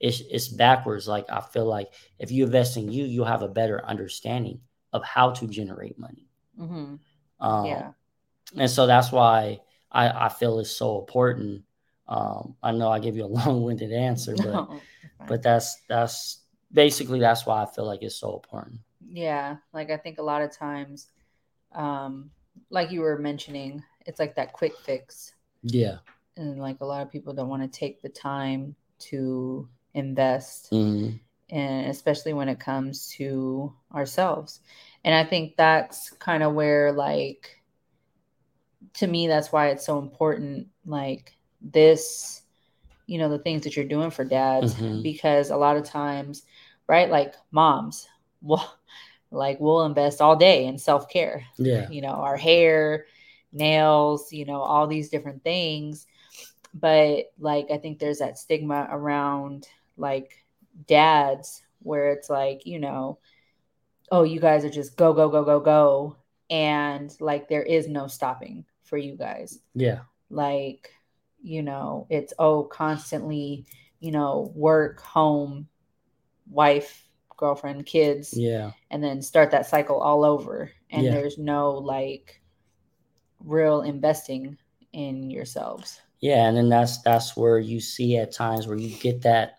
it's 0.00 0.20
it's 0.30 0.48
backwards. 0.48 1.08
Like 1.08 1.26
I 1.30 1.40
feel 1.40 1.66
like 1.66 1.88
if 2.18 2.30
you 2.30 2.44
invest 2.44 2.76
in 2.76 2.90
you, 2.90 3.04
you'll 3.04 3.24
have 3.24 3.42
a 3.42 3.48
better 3.48 3.84
understanding 3.84 4.60
of 4.92 5.04
how 5.04 5.30
to 5.32 5.46
generate 5.46 5.98
money. 5.98 6.26
Mm-hmm. 6.58 6.94
Um, 7.40 7.64
yeah. 7.66 7.90
And 8.56 8.70
so 8.70 8.86
that's 8.86 9.12
why 9.12 9.60
I, 9.92 10.26
I 10.26 10.28
feel 10.28 10.58
it's 10.58 10.70
so 10.70 10.98
important 10.98 11.62
um, 12.08 12.56
I 12.62 12.72
know 12.72 12.90
I 12.90 12.98
gave 12.98 13.16
you 13.16 13.24
a 13.24 13.26
long-winded 13.26 13.92
answer, 13.92 14.34
but 14.36 14.46
no, 14.46 14.80
but 15.26 15.42
that's 15.42 15.82
that's 15.88 16.40
basically 16.72 17.20
that's 17.20 17.46
why 17.46 17.62
I 17.62 17.66
feel 17.66 17.86
like 17.86 18.02
it's 18.02 18.16
so 18.16 18.34
important. 18.34 18.80
Yeah, 19.06 19.56
like 19.72 19.90
I 19.90 19.96
think 19.96 20.18
a 20.18 20.22
lot 20.22 20.42
of 20.42 20.50
times, 20.50 21.08
um, 21.72 22.30
like 22.70 22.90
you 22.90 23.00
were 23.00 23.18
mentioning, 23.18 23.82
it's 24.08 24.18
like 24.18 24.34
that 24.34 24.52
quick 24.52 24.72
fix. 24.84 25.34
Yeah, 25.62 25.98
and 26.36 26.58
like 26.58 26.80
a 26.80 26.84
lot 26.84 27.02
of 27.02 27.12
people 27.12 27.32
don't 27.32 27.48
want 27.48 27.62
to 27.62 27.78
take 27.78 28.02
the 28.02 28.08
time 28.08 28.74
to 29.10 29.68
invest, 29.94 30.72
mm-hmm. 30.72 31.16
and 31.54 31.86
especially 31.86 32.32
when 32.32 32.48
it 32.48 32.58
comes 32.58 33.08
to 33.10 33.72
ourselves. 33.94 34.60
And 35.04 35.14
I 35.14 35.22
think 35.22 35.56
that's 35.56 36.10
kind 36.10 36.42
of 36.42 36.54
where 36.54 36.92
like 36.92 37.58
to 38.94 39.06
me 39.06 39.26
that's 39.26 39.52
why 39.52 39.68
it's 39.68 39.86
so 39.86 39.98
important 39.98 40.68
like 40.86 41.36
this 41.60 42.42
you 43.06 43.18
know 43.18 43.28
the 43.28 43.38
things 43.38 43.64
that 43.64 43.76
you're 43.76 43.84
doing 43.84 44.10
for 44.10 44.24
dads 44.24 44.74
mm-hmm. 44.74 45.02
because 45.02 45.50
a 45.50 45.56
lot 45.56 45.76
of 45.76 45.84
times 45.84 46.42
right 46.88 47.10
like 47.10 47.34
moms 47.50 48.08
well 48.42 48.78
like 49.30 49.58
we'll 49.60 49.84
invest 49.84 50.20
all 50.20 50.36
day 50.36 50.66
in 50.66 50.78
self-care 50.78 51.44
yeah 51.58 51.88
you 51.90 52.00
know 52.00 52.08
our 52.08 52.36
hair 52.36 53.06
nails 53.52 54.32
you 54.32 54.44
know 54.44 54.60
all 54.60 54.86
these 54.86 55.08
different 55.08 55.42
things. 55.42 56.06
But 56.74 57.32
like 57.38 57.70
i 57.70 57.78
think 57.78 57.98
there's 57.98 58.18
that 58.18 58.38
stigma 58.38 58.86
around 58.90 59.66
like 59.96 60.44
dads 60.86 61.62
where 61.80 62.12
it's 62.12 62.28
like 62.30 62.66
you 62.66 62.78
know 62.78 63.18
oh 64.12 64.22
you 64.22 64.38
guys 64.40 64.64
are 64.64 64.70
just 64.70 64.96
go 64.96 65.12
go 65.12 65.28
go 65.28 65.44
go 65.44 65.60
go. 65.60 66.16
And 66.50 67.14
like 67.20 67.48
there 67.48 67.62
is 67.62 67.88
no 67.88 68.06
stopping 68.06 68.64
for 68.84 68.96
you 68.96 69.16
guys. 69.16 69.58
Yeah. 69.74 70.00
Like 70.30 70.90
you 71.42 71.62
know 71.62 72.06
it's 72.10 72.32
oh 72.38 72.64
constantly 72.64 73.66
you 74.00 74.10
know 74.12 74.52
work 74.54 75.00
home 75.00 75.68
wife 76.50 77.06
girlfriend 77.36 77.86
kids. 77.86 78.34
Yeah. 78.36 78.72
And 78.90 79.02
then 79.02 79.22
start 79.22 79.52
that 79.52 79.66
cycle 79.66 80.00
all 80.00 80.24
over. 80.24 80.70
And 80.90 81.04
Yeah. 81.04 81.12
there's 81.12 81.38
no 81.38 81.72
like 81.72 82.40
real 83.44 83.82
investing 83.82 84.56
in 84.92 85.30
yourselves 85.30 86.00
Yeah, 86.20 86.48
and 86.48 86.56
then 86.56 86.68
that's 86.68 87.00
that's 87.02 87.36
where 87.36 87.58
you 87.58 87.80
see 87.80 88.16
at 88.16 88.32
times 88.32 88.66
where 88.66 88.76
you 88.76 88.96
get 88.96 89.22
that 89.22 89.56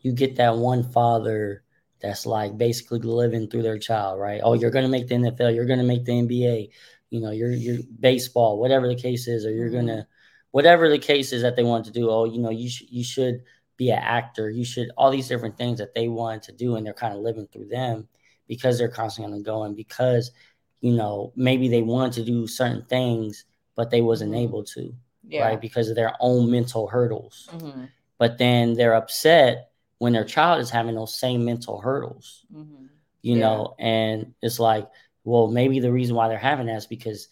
you 0.00 0.12
get 0.12 0.36
that 0.36 0.56
one 0.56 0.84
father 0.92 1.64
that's 2.00 2.26
like 2.26 2.56
basically 2.56 3.00
living 3.00 3.48
through 3.48 3.62
their 3.62 3.78
child, 3.78 4.20
right? 4.20 4.40
Oh, 4.42 4.54
you're 4.54 4.70
gonna 4.70 4.88
make 4.88 5.08
the 5.08 5.16
NFL, 5.16 5.54
you're 5.54 5.66
gonna 5.66 5.84
make 5.84 6.04
the 6.04 6.12
NBA, 6.12 6.70
you 7.10 7.20
know, 7.20 7.30
you're 7.30 7.50
you're 7.50 7.82
baseball, 7.98 8.58
whatever 8.58 8.86
the 8.86 8.94
case 8.94 9.26
is, 9.28 9.44
or 9.44 9.50
you're 9.50 9.70
gonna 9.70 9.92
mm-hmm. 9.92 10.10
whatever 10.52 10.88
the 10.88 10.98
case 10.98 11.32
is 11.32 11.42
that 11.42 11.56
they 11.56 11.64
want 11.64 11.84
to 11.86 11.90
do. 11.92 12.10
Oh, 12.10 12.24
you 12.24 12.38
know, 12.38 12.50
you 12.50 12.68
should 12.68 12.90
you 12.90 13.04
should 13.04 13.42
be 13.76 13.90
an 13.90 13.98
actor, 13.98 14.50
you 14.50 14.64
should 14.64 14.90
all 14.96 15.10
these 15.10 15.28
different 15.28 15.56
things 15.56 15.78
that 15.78 15.94
they 15.94 16.08
want 16.08 16.44
to 16.44 16.52
do, 16.52 16.76
and 16.76 16.86
they're 16.86 16.94
kind 16.94 17.14
of 17.14 17.20
living 17.20 17.48
through 17.52 17.66
them 17.68 18.08
because 18.46 18.78
they're 18.78 18.88
constantly 18.88 19.42
going 19.42 19.74
because 19.74 20.30
you 20.80 20.92
know 20.92 21.32
maybe 21.36 21.68
they 21.68 21.82
wanted 21.82 22.12
to 22.14 22.24
do 22.24 22.46
certain 22.46 22.84
things 22.84 23.44
but 23.74 23.90
they 23.90 24.00
wasn't 24.00 24.32
Mhm. 24.32 24.38
able 24.44 24.64
to 24.64 24.94
yeah 25.24 25.44
right? 25.44 25.60
Because 25.60 25.88
of 25.88 25.96
their 25.96 26.14
own 26.20 26.50
mental 26.50 26.86
hurdles. 26.88 27.48
hmm 27.50 27.84
But 28.18 28.38
then 28.38 28.74
they're 28.74 28.94
upset 28.94 29.70
when 29.98 30.12
their 30.12 30.24
child 30.24 30.60
is 30.60 30.70
having 30.70 30.94
those 30.94 31.18
same 31.18 31.44
mental 31.44 31.80
hurdles, 31.80 32.44
hmm 32.52 32.86
you 33.22 33.34
Yeah. 33.36 33.40
know, 33.40 33.74
and 33.78 34.34
it's 34.42 34.58
like, 34.60 34.88
well, 35.24 35.48
maybe 35.48 35.80
the 35.80 35.92
reason 35.92 36.14
why 36.16 36.28
they're 36.28 36.38
having 36.38 36.66
that 36.66 36.76
is 36.76 36.86
because 36.86 37.28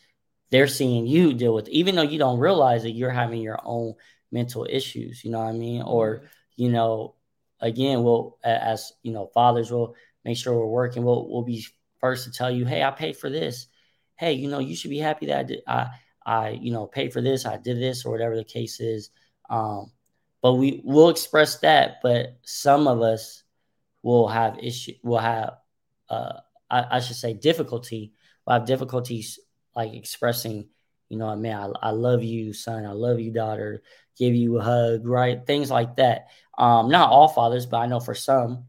they're 0.50 0.66
seeing 0.68 1.06
you 1.06 1.32
deal 1.32 1.54
with, 1.54 1.68
even 1.68 1.94
though 1.94 2.02
you 2.02 2.18
don't 2.18 2.38
realize 2.40 2.82
that 2.82 2.90
you're 2.92 3.10
having 3.10 3.40
your 3.40 3.58
own 3.64 3.94
mental 4.32 4.66
issues, 4.68 5.24
you 5.24 5.30
know 5.30 5.38
what 5.40 5.48
I 5.48 5.52
mean? 5.52 5.82
Or, 5.82 6.22
you 6.56 6.70
know, 6.70 7.14
again, 7.60 8.02
we'll, 8.02 8.36
as, 8.44 8.92
you 9.02 9.12
know, 9.12 9.26
fathers 9.28 9.70
will 9.70 9.94
make 10.24 10.36
sure 10.36 10.54
we're 10.58 10.66
working. 10.66 11.04
We'll, 11.04 11.28
we'll 11.28 11.42
be 11.42 11.64
first 12.00 12.24
to 12.24 12.32
tell 12.32 12.50
you, 12.50 12.64
hey, 12.64 12.82
I 12.82 12.90
paid 12.90 13.16
for 13.16 13.30
this. 13.30 13.66
Hey, 14.16 14.34
you 14.34 14.48
know, 14.48 14.58
you 14.58 14.74
should 14.74 14.90
be 14.90 14.98
happy 14.98 15.26
that 15.26 15.38
I 15.38 15.42
did, 15.42 15.60
I, 15.66 15.88
I, 16.24 16.48
you 16.50 16.72
know, 16.72 16.86
paid 16.86 17.12
for 17.12 17.20
this, 17.20 17.46
I 17.46 17.56
did 17.56 17.78
this, 17.78 18.04
or 18.04 18.12
whatever 18.12 18.36
the 18.36 18.44
case 18.44 18.80
is. 18.80 19.10
Um, 19.48 19.92
but 20.42 20.54
we 20.54 20.80
will 20.84 21.08
express 21.08 21.58
that. 21.58 21.98
But 22.02 22.38
some 22.42 22.88
of 22.88 23.02
us 23.02 23.42
will 24.02 24.28
have 24.28 24.58
issue, 24.58 24.94
will 25.02 25.18
have, 25.18 25.54
uh, 26.08 26.34
I, 26.70 26.96
I 26.96 27.00
should 27.00 27.16
say, 27.16 27.34
difficulty. 27.34 28.12
Will 28.46 28.54
have 28.54 28.66
difficulties 28.66 29.38
like 29.74 29.94
expressing, 29.94 30.68
you 31.08 31.18
know, 31.18 31.34
man, 31.36 31.72
I, 31.82 31.88
I 31.88 31.90
love 31.90 32.22
you, 32.22 32.52
son. 32.52 32.86
I 32.86 32.92
love 32.92 33.20
you, 33.20 33.32
daughter. 33.32 33.82
Give 34.18 34.34
you 34.34 34.58
a 34.58 34.62
hug, 34.62 35.06
right? 35.06 35.46
Things 35.46 35.70
like 35.70 35.96
that. 35.96 36.28
Um, 36.56 36.88
not 36.88 37.10
all 37.10 37.28
fathers, 37.28 37.66
but 37.66 37.78
I 37.78 37.86
know 37.86 38.00
for 38.00 38.14
some, 38.14 38.64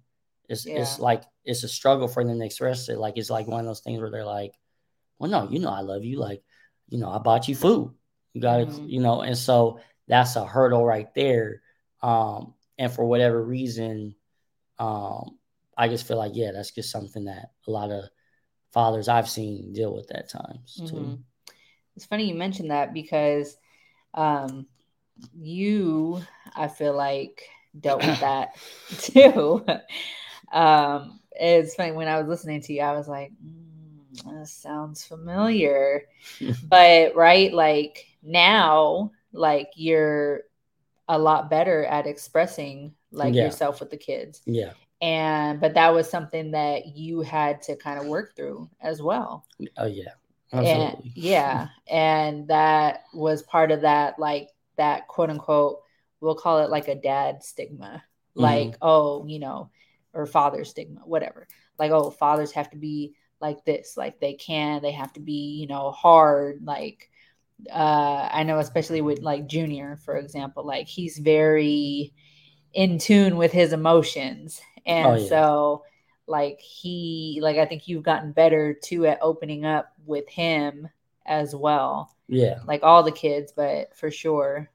it's 0.50 0.66
it's 0.66 1.00
like 1.00 1.24
it's 1.48 1.64
a 1.64 1.68
struggle 1.68 2.08
for 2.08 2.24
them 2.24 2.40
to 2.40 2.46
express 2.46 2.90
it. 2.90 3.00
Like 3.00 3.18
it's 3.18 3.30
like 3.30 3.48
one 3.48 3.62
of 3.62 3.66
those 3.66 3.80
things 3.80 4.00
where 4.00 4.12
they're 4.12 4.26
like, 4.26 4.54
well, 5.18 5.32
no, 5.32 5.50
you 5.50 5.60
know, 5.60 5.70
I 5.72 5.82
love 5.82 6.04
you. 6.04 6.20
Like, 6.20 6.44
you 6.90 7.00
know, 7.00 7.10
I 7.10 7.18
bought 7.18 7.48
you 7.48 7.56
food. 7.56 7.94
You 8.34 8.42
got 8.42 8.58
to, 8.58 8.66
Mhm. 8.66 8.90
you 8.90 9.00
know, 9.00 9.22
and 9.22 9.38
so 9.38 9.80
that's 10.08 10.36
a 10.36 10.46
hurdle 10.46 10.86
right 10.86 11.12
there. 11.16 11.62
Um, 12.04 12.54
and 12.78 12.92
for 12.92 13.06
whatever 13.06 13.42
reason, 13.44 14.16
um, 14.78 15.40
I 15.78 15.88
just 15.88 16.08
feel 16.08 16.18
like, 16.18 16.34
yeah, 16.36 16.52
that's 16.52 16.72
just 16.72 16.92
something 16.92 17.26
that 17.26 17.52
a 17.68 17.72
lot 17.72 17.92
of 17.92 18.04
fathers 18.72 19.08
I've 19.08 19.30
seen 19.30 19.74
deal 19.74 19.96
with 19.96 20.12
at 20.12 20.30
times 20.30 20.76
too. 20.86 20.96
Mhm. 20.96 21.24
It's 21.96 22.06
funny 22.06 22.28
you 22.30 22.36
mentioned 22.36 22.72
that 22.72 22.94
because 22.94 23.58
um, 24.14 24.68
you, 25.34 26.22
I 26.56 26.68
feel 26.68 26.94
like, 26.96 27.42
dealt 27.80 28.02
with 28.04 28.20
that 28.20 28.56
too. 29.00 29.66
um, 30.52 31.20
it's 31.32 31.76
funny 31.76 31.92
when 31.92 32.08
I 32.08 32.18
was 32.20 32.28
listening 32.28 32.62
to 32.62 32.74
you, 32.74 32.82
I 32.82 32.94
was 32.94 33.08
like, 33.08 33.32
mm, 33.44 34.40
that 34.40 34.48
sounds 34.48 35.04
familiar. 35.06 36.04
but 36.64 37.16
right, 37.16 37.54
like 37.54 38.06
now, 38.24 39.12
like 39.34 39.72
you're 39.76 40.44
a 41.08 41.18
lot 41.18 41.50
better 41.50 41.86
at 41.86 42.08
expressing 42.08 42.94
like 43.12 43.34
Yeah. 43.34 43.46
yourself 43.46 43.80
with 43.80 43.90
the 43.90 43.98
kids 43.98 44.42
Yeah. 44.46 44.74
and 45.02 45.62
but 45.62 45.74
that 45.76 45.94
was 45.94 46.10
something 46.10 46.52
that 46.52 46.88
you 46.88 47.22
had 47.22 47.62
to 47.64 47.76
kind 47.78 48.00
of 48.00 48.08
work 48.08 48.36
through 48.36 48.70
as 48.82 49.02
well 49.02 49.46
Oh, 49.78 49.86
yeah. 49.86 50.12
and 50.52 50.98
yeah 51.16 51.70
and 51.90 52.48
that 52.50 53.04
was 53.14 53.44
part 53.44 53.72
of 53.72 53.82
that 53.82 54.20
like 54.20 54.50
that 54.76 55.08
quote 55.08 55.30
unquote 55.30 55.82
we'll 56.20 56.36
call 56.36 56.60
it 56.60 56.70
like 56.70 56.88
a 56.88 56.96
dad 56.96 57.44
stigma 57.44 58.04
Mm-hmm. 58.36 58.42
like 58.44 58.78
oh 58.82 59.26
you 59.26 59.40
know 59.40 59.70
or 60.18 60.28
father 60.28 60.66
stigma 60.66 61.02
whatever 61.06 61.48
like 61.80 61.92
oh 61.92 62.12
fathers 62.12 62.52
have 62.54 62.70
to 62.72 62.78
be 62.78 63.16
like 63.42 63.64
this 63.66 63.96
like 63.98 64.20
they 64.20 64.34
can 64.36 64.82
they 64.82 64.92
have 64.92 65.14
to 65.14 65.22
be 65.22 65.58
you 65.62 65.68
know 65.68 65.92
hard 65.92 66.62
like 66.66 67.10
uh 67.72 68.30
i 68.32 68.44
know 68.44 68.60
especially 68.60 69.02
with 69.02 69.22
like 69.22 69.48
junior 69.48 69.98
for 70.06 70.18
example 70.18 70.66
like 70.66 70.88
he's 70.88 71.18
very 71.18 72.14
in 72.74 73.00
tune 73.00 73.38
with 73.38 73.52
his 73.52 73.74
emotions 73.74 74.62
and 74.86 75.06
Oh, 75.06 75.14
yeah. 75.16 75.40
so 75.40 75.84
like 76.28 76.60
he 76.60 77.40
like 77.42 77.58
i 77.58 77.66
think 77.66 77.88
you've 77.88 78.04
gotten 78.04 78.32
better 78.34 78.74
too 78.74 79.06
at 79.06 79.20
opening 79.22 79.66
up 79.66 79.94
with 80.06 80.28
him 80.30 80.88
as 81.26 81.56
well 81.56 82.16
Yeah. 82.28 82.60
like 82.68 82.84
all 82.84 83.04
the 83.04 83.12
kids 83.12 83.54
but 83.56 83.96
for 83.98 84.12
sure 84.12 84.70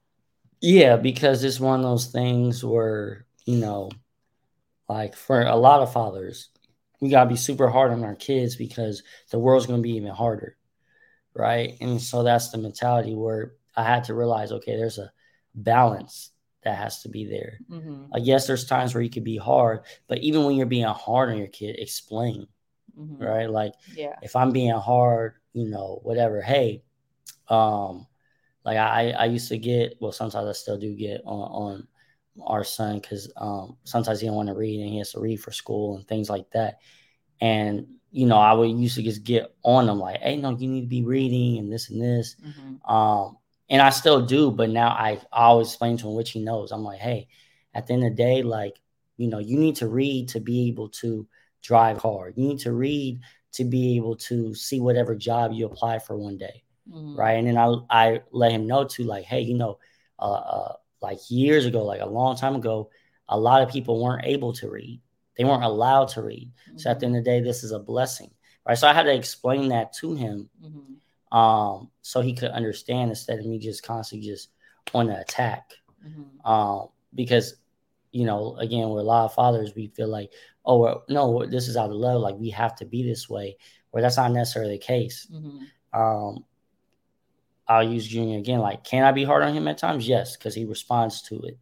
Yeah, 0.61 0.97
because 0.97 1.43
it's 1.45 1.61
one 1.61 1.81
of 1.81 1.85
those 1.85 2.07
things 2.07 2.65
where, 2.65 3.27
you 3.47 3.57
know, 3.59 3.91
like 4.93 5.17
for 5.17 5.43
a 5.43 5.57
lot 5.57 5.83
of 5.83 5.93
fathers, 5.93 6.51
we 7.01 7.11
got 7.11 7.25
to 7.25 7.31
be 7.31 7.37
super 7.37 7.69
hard 7.69 7.93
on 7.93 8.05
our 8.05 8.15
kids 8.17 8.57
because 8.57 9.03
the 9.31 9.39
world's 9.39 9.67
going 9.67 9.81
to 9.81 9.83
be 9.83 9.97
even 9.97 10.11
harder. 10.13 10.57
Right. 11.35 11.77
And 11.81 12.01
so 12.01 12.23
that's 12.23 12.51
the 12.51 12.59
mentality 12.59 13.15
where 13.15 13.55
I 13.77 13.85
had 13.85 14.05
to 14.05 14.15
realize 14.15 14.53
okay, 14.53 14.77
there's 14.77 14.99
a 14.99 15.13
balance 15.55 16.31
that 16.65 16.77
has 16.77 17.03
to 17.03 17.09
be 17.09 17.27
there. 17.27 17.63
hmm 17.69 18.05
Like, 18.13 18.25
yes, 18.27 18.47
there's 18.47 18.67
times 18.67 18.95
where 18.95 19.03
you 19.03 19.11
could 19.11 19.25
be 19.25 19.39
hard, 19.39 19.81
but 20.09 20.19
even 20.19 20.45
when 20.45 20.57
you're 20.57 20.67
being 20.67 20.85
hard 20.87 21.31
on 21.31 21.39
your 21.39 21.49
kid, 21.49 21.77
explain. 21.79 22.47
hmm 22.95 23.25
Right. 23.25 23.49
Like, 23.51 23.75
yeah 23.95 24.17
if 24.21 24.37
I'm 24.37 24.53
being 24.53 24.73
hard, 24.75 25.35
you 25.53 25.69
know, 25.69 26.01
whatever, 26.03 26.41
hey, 26.43 26.83
um, 27.49 28.07
like 28.65 28.79
I, 28.79 29.13
I 29.13 29.25
used 29.27 29.49
to 29.49 29.59
get, 29.59 29.97
well, 30.01 30.13
sometimes 30.13 30.49
I 30.49 30.53
still 30.53 30.79
do 30.79 30.95
get 30.95 31.23
on, 31.27 31.41
on 31.41 31.89
our 32.43 32.65
son 32.65 32.99
because 32.99 33.31
um, 33.37 33.77
sometimes 33.85 34.21
he 34.21 34.27
don't 34.27 34.37
want 34.37 34.49
to 34.49 34.55
read 34.55 34.81
and 34.81 34.91
he 34.91 34.99
has 34.99 35.13
to 35.13 35.21
read 35.21 35.39
for 35.41 35.53
school 35.53 35.97
and 35.97 36.07
things 36.09 36.31
like 36.31 36.51
that. 36.53 36.79
And, 37.41 37.87
you 38.11 38.27
know, 38.27 38.39
I 38.39 38.53
would 38.53 38.71
used 38.71 38.97
to 38.97 39.03
just 39.03 39.25
get 39.25 39.55
on 39.63 39.89
him 39.89 39.99
like, 39.99 40.21
hey, 40.21 40.37
no, 40.37 40.51
you 40.57 40.69
need 40.69 40.83
to 40.83 40.87
be 40.87 41.05
reading 41.05 41.59
and 41.59 41.73
this 41.73 41.91
and 41.91 42.01
this. 42.01 42.37
hmm 42.43 42.77
Um, 42.91 43.39
and 43.69 43.81
I 43.81 43.91
still 43.91 44.25
do, 44.27 44.51
but 44.51 44.71
now 44.71 44.89
I, 44.91 45.21
I 45.33 45.45
always 45.45 45.69
explain 45.69 45.97
to 45.99 46.09
him 46.09 46.15
which 46.15 46.31
he 46.33 46.41
knows. 46.41 46.73
I'm 46.73 46.85
like, 46.85 47.01
hey, 47.01 47.29
at 47.75 47.87
the 47.87 47.95
end 47.95 48.05
of 48.05 48.11
the 48.11 48.17
day, 48.17 48.43
like, 48.43 48.81
you 49.17 49.29
know, 49.29 49.39
you 49.39 49.59
need 49.59 49.77
to 49.77 49.89
read 49.89 50.29
to 50.31 50.41
be 50.41 50.69
able 50.69 50.89
to 50.91 51.27
drive 51.63 51.99
hard. 51.99 52.35
You 52.37 52.47
need 52.49 52.59
to 52.61 52.73
read 52.73 53.21
to 53.53 53.65
be 53.65 53.97
able 53.97 54.17
to 54.17 54.55
see 54.55 54.81
whatever 54.81 55.15
job 55.15 55.53
you 55.53 55.67
apply 55.67 55.99
for 56.01 56.17
one 56.17 56.37
day, 56.39 56.65
hmm 56.91 57.17
right? 57.17 57.33
And 57.39 57.47
then 57.47 57.57
I 57.57 57.75
I 57.91 58.21
let 58.31 58.53
him 58.53 58.67
know 58.67 58.85
too, 58.85 59.05
like, 59.05 59.25
hey, 59.25 59.41
you 59.41 59.55
know, 59.55 59.79
uh, 60.19 60.33
uh, 60.33 60.73
like 61.03 61.19
years 61.31 61.67
ago, 61.67 61.85
like 61.85 62.01
a 62.01 62.07
long 62.07 62.37
time 62.37 62.55
ago, 62.55 62.91
a 63.29 63.39
lot 63.39 63.63
of 63.63 63.71
people 63.71 64.03
weren't 64.03 64.25
able 64.27 64.53
to 64.55 64.71
read. 64.71 65.01
They 65.37 65.45
weren't 65.45 65.65
allowed 65.65 66.09
to 66.09 66.23
read. 66.23 66.53
So 66.77 66.91
at 66.91 67.01
the 67.01 67.07
end 67.07 67.17
of 67.17 67.25
the 67.25 67.31
day, 67.31 67.41
this 67.41 67.65
is 67.65 67.73
a 67.73 67.79
blessing, 67.79 68.31
right? 68.67 68.77
So 68.79 68.87
I 68.89 68.93
had 68.93 69.05
to 69.05 69.15
explain 69.15 69.69
that 69.69 69.93
to 69.95 70.15
him 70.15 70.49
hmm 70.61 70.79
um, 71.37 71.91
so 72.03 72.21
he 72.21 72.35
could 72.35 72.51
understand 72.51 73.11
instead 73.11 73.39
of 73.39 73.47
me 73.47 73.59
just 73.59 73.83
constantly 73.83 74.29
just 74.29 74.51
on 74.93 75.07
the 75.07 75.19
attack. 75.21 75.73
hmm 76.03 76.47
Um, 76.49 76.89
because 77.15 77.55
you 78.13 78.27
know, 78.27 78.57
again, 78.59 78.89
we're 78.91 79.01
a 79.01 79.05
lot 79.05 79.25
of 79.25 79.35
fathers, 79.35 79.75
we 79.75 79.89
feel 79.89 80.09
like, 80.09 80.31
oh, 80.67 81.03
no, 81.09 81.47
this 81.47 81.67
is 81.67 81.77
out 81.79 81.89
of 81.91 81.97
love, 81.97 82.21
like 82.21 82.37
we 82.37 82.51
have 82.51 82.75
to 82.77 82.85
be 82.85 83.03
this 83.03 83.29
way, 83.29 83.57
where 83.91 84.03
that's 84.03 84.19
not 84.19 84.33
necessarily 84.33 84.73
the 84.73 84.79
case. 84.79 85.29
hmm 85.31 85.65
Um, 85.95 86.45
I'll 87.73 87.89
use 87.93 88.07
Junior 88.07 88.39
again. 88.39 88.61
Like, 88.61 88.85
can 88.85 89.05
I 89.05 89.13
be 89.13 89.25
hard 89.25 89.43
on 89.43 89.55
him 89.55 89.69
at 89.69 89.79
times? 89.79 90.07
Yes, 90.09 90.37
because 90.37 90.55
he 90.55 90.65
responds 90.65 91.23
to 91.23 91.41
it. 91.43 91.59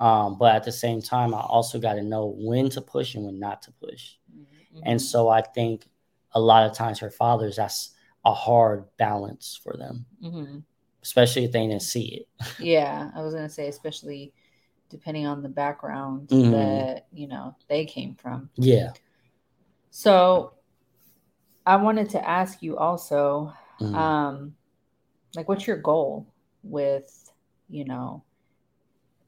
Um, 0.00 0.38
but 0.38 0.54
at 0.54 0.64
the 0.64 0.72
same 0.72 1.02
time, 1.02 1.34
I 1.34 1.40
also 1.40 1.78
got 1.78 1.94
to 1.94 2.02
know 2.02 2.34
when 2.36 2.70
to 2.70 2.80
push 2.80 3.14
and 3.14 3.24
when 3.24 3.38
not 3.40 3.62
to 3.62 3.72
push. 3.72 4.14
Mm-hmm. 4.32 4.80
And 4.84 5.02
so 5.02 5.28
I 5.28 5.42
think 5.42 5.88
a 6.32 6.40
lot 6.40 6.66
of 6.70 6.76
times 6.76 7.00
for 7.00 7.10
fathers, 7.10 7.56
that's 7.56 7.90
a 8.24 8.32
hard 8.32 8.84
balance 8.96 9.58
for 9.62 9.76
them, 9.76 10.06
hmm 10.20 10.58
especially 11.02 11.44
if 11.44 11.52
they 11.52 11.66
didn't 11.66 11.82
see 11.82 12.26
it. 12.40 12.46
Yeah, 12.58 13.10
I 13.14 13.22
was 13.22 13.34
gonna 13.34 13.48
say, 13.48 13.68
especially 13.68 14.32
depending 14.90 15.26
on 15.26 15.42
the 15.42 15.48
background 15.48 16.28
Mhm. 16.28 16.50
that 16.50 17.06
you 17.12 17.28
know 17.28 17.54
they 17.68 17.86
came 17.86 18.14
from. 18.16 18.50
Yeah. 18.56 18.92
So, 19.90 20.52
I 21.66 21.76
wanted 21.76 22.10
to 22.10 22.28
ask 22.28 22.62
you 22.62 22.76
also, 22.76 23.52
Mhm. 23.80 23.94
um, 23.94 24.56
like, 25.34 25.48
what's 25.48 25.66
your 25.66 25.76
goal 25.76 26.26
with, 26.62 27.32
you 27.68 27.84
know, 27.84 28.24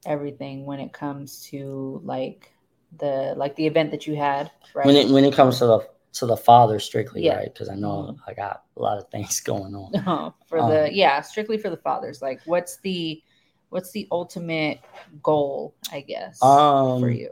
everything 0.05 0.65
when 0.65 0.79
it 0.79 0.93
comes 0.93 1.43
to 1.47 2.01
like 2.03 2.51
the 2.97 3.33
like 3.37 3.55
the 3.55 3.67
event 3.67 3.91
that 3.91 4.07
you 4.07 4.15
had, 4.15 4.51
right? 4.73 4.87
when 4.87 4.95
it 4.95 5.09
when 5.09 5.23
it 5.25 5.33
comes 5.33 5.59
to 5.59 5.65
the 5.65 5.87
to 6.13 6.25
the 6.25 6.37
father 6.37 6.79
strictly, 6.79 7.23
Yeah. 7.23 7.35
right? 7.35 7.53
Because 7.53 7.69
I 7.69 7.75
know 7.75 8.17
I 8.27 8.33
got 8.33 8.63
a 8.75 8.81
lot 8.81 8.97
of 8.97 9.09
things 9.09 9.39
going 9.41 9.75
on. 9.75 9.93
Uh-huh, 9.95 10.31
for 10.47 10.61
the 10.61 10.89
Um, 10.89 10.91
yeah, 10.91 11.21
strictly 11.21 11.57
for 11.57 11.69
the 11.69 11.77
fathers. 11.77 12.21
Like, 12.21 12.41
what's 12.45 12.77
the 12.77 13.21
what's 13.69 13.91
the 13.91 14.07
ultimate 14.11 14.79
goal? 15.21 15.75
I 15.91 16.01
guess 16.01 16.41
Um, 16.41 16.99
for 16.99 17.09
you. 17.09 17.31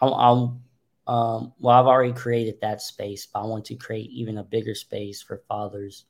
I'm, 0.00 0.12
I'm 0.14 0.62
um, 1.06 1.52
well, 1.58 1.78
I've 1.80 1.86
already 1.86 2.12
created 2.12 2.60
that 2.60 2.82
space, 2.82 3.26
but 3.26 3.40
I 3.40 3.46
want 3.46 3.64
to 3.66 3.76
create 3.76 4.10
even 4.10 4.38
a 4.38 4.44
bigger 4.44 4.74
space 4.74 5.22
for 5.22 5.42
fathers. 5.48 6.04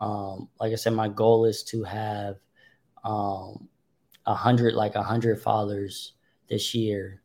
Um, 0.00 0.48
like 0.60 0.72
I 0.72 0.76
said, 0.76 0.94
my 0.94 1.08
goal 1.08 1.44
is 1.44 1.62
to 1.64 1.82
have 1.84 2.36
um, 3.04 3.68
a 4.26 4.34
hundred, 4.34 4.74
like 4.74 4.94
a 4.94 5.02
hundred 5.02 5.40
fathers 5.42 6.14
this 6.48 6.74
year 6.74 7.22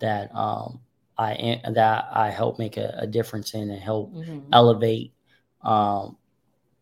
that 0.00 0.34
um, 0.34 0.80
I 1.18 1.60
that 1.70 2.06
I 2.12 2.30
help 2.30 2.58
make 2.58 2.76
a, 2.76 2.94
a 2.98 3.06
difference 3.06 3.54
in 3.54 3.70
and 3.70 3.80
help 3.80 4.12
Mhm. 4.14 4.48
elevate. 4.52 5.12
Um, 5.62 6.16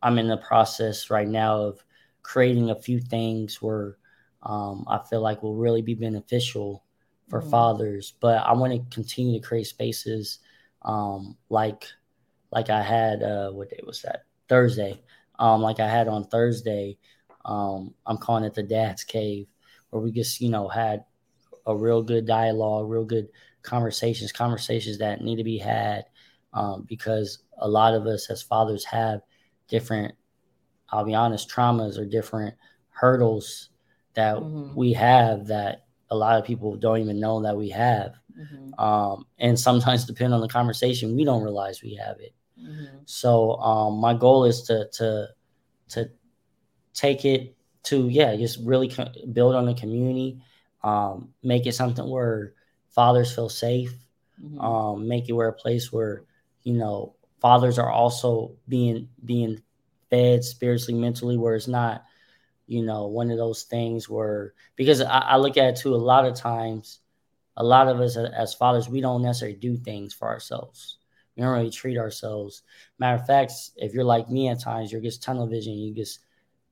I'm 0.02 0.18
in 0.18 0.28
the 0.28 0.36
process 0.38 1.10
right 1.10 1.28
now 1.28 1.58
of 1.58 1.84
creating 2.22 2.70
a 2.70 2.74
few 2.80 3.00
things 3.00 3.62
where 3.62 3.98
um, 4.42 4.84
I 4.88 4.98
feel 4.98 5.20
like 5.20 5.42
will 5.42 5.54
really 5.56 5.82
be 5.82 5.94
beneficial 5.94 6.84
for 7.28 7.40
Mhm. 7.40 7.50
fathers. 7.50 8.14
But 8.20 8.38
I 8.44 8.52
want 8.52 8.72
to 8.72 8.94
continue 8.94 9.40
to 9.40 9.46
create 9.46 9.66
spaces 9.66 10.40
um, 10.82 11.36
like 11.48 11.86
like 12.50 12.70
I 12.70 12.82
had. 12.82 13.22
Uh, 13.22 13.50
what 13.52 13.70
day 13.70 13.80
was 13.86 14.02
that? 14.02 14.24
Thursday. 14.48 15.02
Um, 15.42 15.60
like 15.62 15.80
I 15.80 15.88
had 15.88 16.08
on 16.08 16.24
Thursday. 16.26 16.98
Um, 17.44 17.94
I'm 18.06 18.18
calling 18.18 18.44
it 18.44 18.54
the 18.54 18.62
Dad's 18.62 19.04
Cave, 19.04 19.48
where 19.90 20.02
we 20.02 20.12
just 20.12 20.40
you 20.40 20.50
know 20.50 20.68
had 20.68 21.04
a 21.66 21.76
real 21.76 22.02
good 22.02 22.26
dialogue, 22.26 22.88
real 22.90 23.04
good 23.04 23.28
conversations, 23.62 24.32
conversations 24.32 24.98
that 24.98 25.22
need 25.22 25.36
to 25.36 25.44
be 25.44 25.58
had 25.58 26.04
um, 26.52 26.84
because 26.88 27.40
a 27.58 27.68
lot 27.68 27.94
of 27.94 28.06
us 28.06 28.30
as 28.30 28.42
fathers 28.42 28.84
have 28.84 29.22
different, 29.68 30.14
I'll 30.90 31.04
be 31.04 31.14
honest, 31.14 31.50
traumas 31.50 31.98
or 31.98 32.04
different 32.04 32.54
hurdles 32.90 33.70
that 34.14 34.36
Mhm. 34.36 34.74
we 34.74 34.92
have 34.94 35.46
that 35.46 35.86
a 36.10 36.16
lot 36.16 36.38
of 36.38 36.44
people 36.44 36.76
don't 36.76 37.00
even 37.00 37.20
know 37.20 37.40
that 37.42 37.56
we 37.56 37.70
have. 37.70 38.14
Mhm. 38.38 38.78
Um, 38.78 39.26
and 39.38 39.58
sometimes, 39.58 40.04
depending 40.06 40.34
on 40.34 40.40
the 40.40 40.48
conversation, 40.48 41.16
we 41.16 41.24
don't 41.24 41.42
realize 41.42 41.82
we 41.82 41.94
have 41.96 42.20
it. 42.20 42.34
Mhm. 42.62 43.02
So 43.06 43.56
um, 43.60 43.94
my 43.98 44.14
goal 44.14 44.44
is 44.44 44.62
to 44.64 44.88
to 44.94 45.28
to 45.90 46.10
take 46.94 47.24
it 47.24 47.56
to 47.84 48.08
yeah, 48.08 48.36
just 48.36 48.60
really 48.64 48.88
co- 48.88 49.12
build 49.32 49.54
on 49.54 49.66
the 49.66 49.74
community, 49.74 50.40
um, 50.84 51.34
make 51.42 51.66
it 51.66 51.74
something 51.74 52.08
where 52.08 52.54
fathers 52.90 53.34
feel 53.34 53.48
safe, 53.50 53.94
Mhm. 54.42 54.60
um, 54.62 55.08
make 55.08 55.28
it 55.28 55.32
where 55.34 55.48
a 55.48 55.52
place 55.52 55.92
where 55.92 56.24
you 56.62 56.74
know 56.74 57.16
fathers 57.40 57.78
are 57.78 57.90
also 57.90 58.56
being 58.68 59.08
being 59.24 59.62
fed 60.10 60.44
spiritually, 60.44 61.00
mentally, 61.00 61.38
where 61.38 61.56
it's 61.56 61.68
not 61.68 62.04
you 62.66 62.82
know 62.84 63.06
one 63.08 63.30
of 63.30 63.38
those 63.38 63.64
things 63.64 64.08
where 64.08 64.54
because 64.76 65.00
I, 65.02 65.20
I 65.20 65.36
look 65.38 65.56
at 65.58 65.70
it 65.70 65.76
too 65.76 65.94
a 65.94 65.96
lot 65.96 66.26
of 66.26 66.34
times, 66.36 67.00
a 67.56 67.64
lot 67.64 67.88
of 67.88 68.00
us 68.00 68.16
as 68.16 68.54
fathers 68.54 68.88
we 68.88 69.00
don't 69.02 69.22
necessarily 69.22 69.58
do 69.58 69.76
things 69.78 70.14
for 70.14 70.28
ourselves. 70.28 70.98
We 71.36 71.42
don't 71.42 71.52
really 71.52 71.70
treat 71.70 71.98
ourselves. 71.98 72.62
Matter 72.98 73.20
of 73.20 73.26
fact, 73.26 73.52
if 73.76 73.94
you're 73.94 74.04
like 74.04 74.30
me 74.30 74.48
at 74.48 74.60
times, 74.60 74.92
you're 74.92 75.00
just 75.00 75.22
tunnel 75.22 75.46
vision. 75.46 75.74
You 75.74 75.94
just 75.94 76.20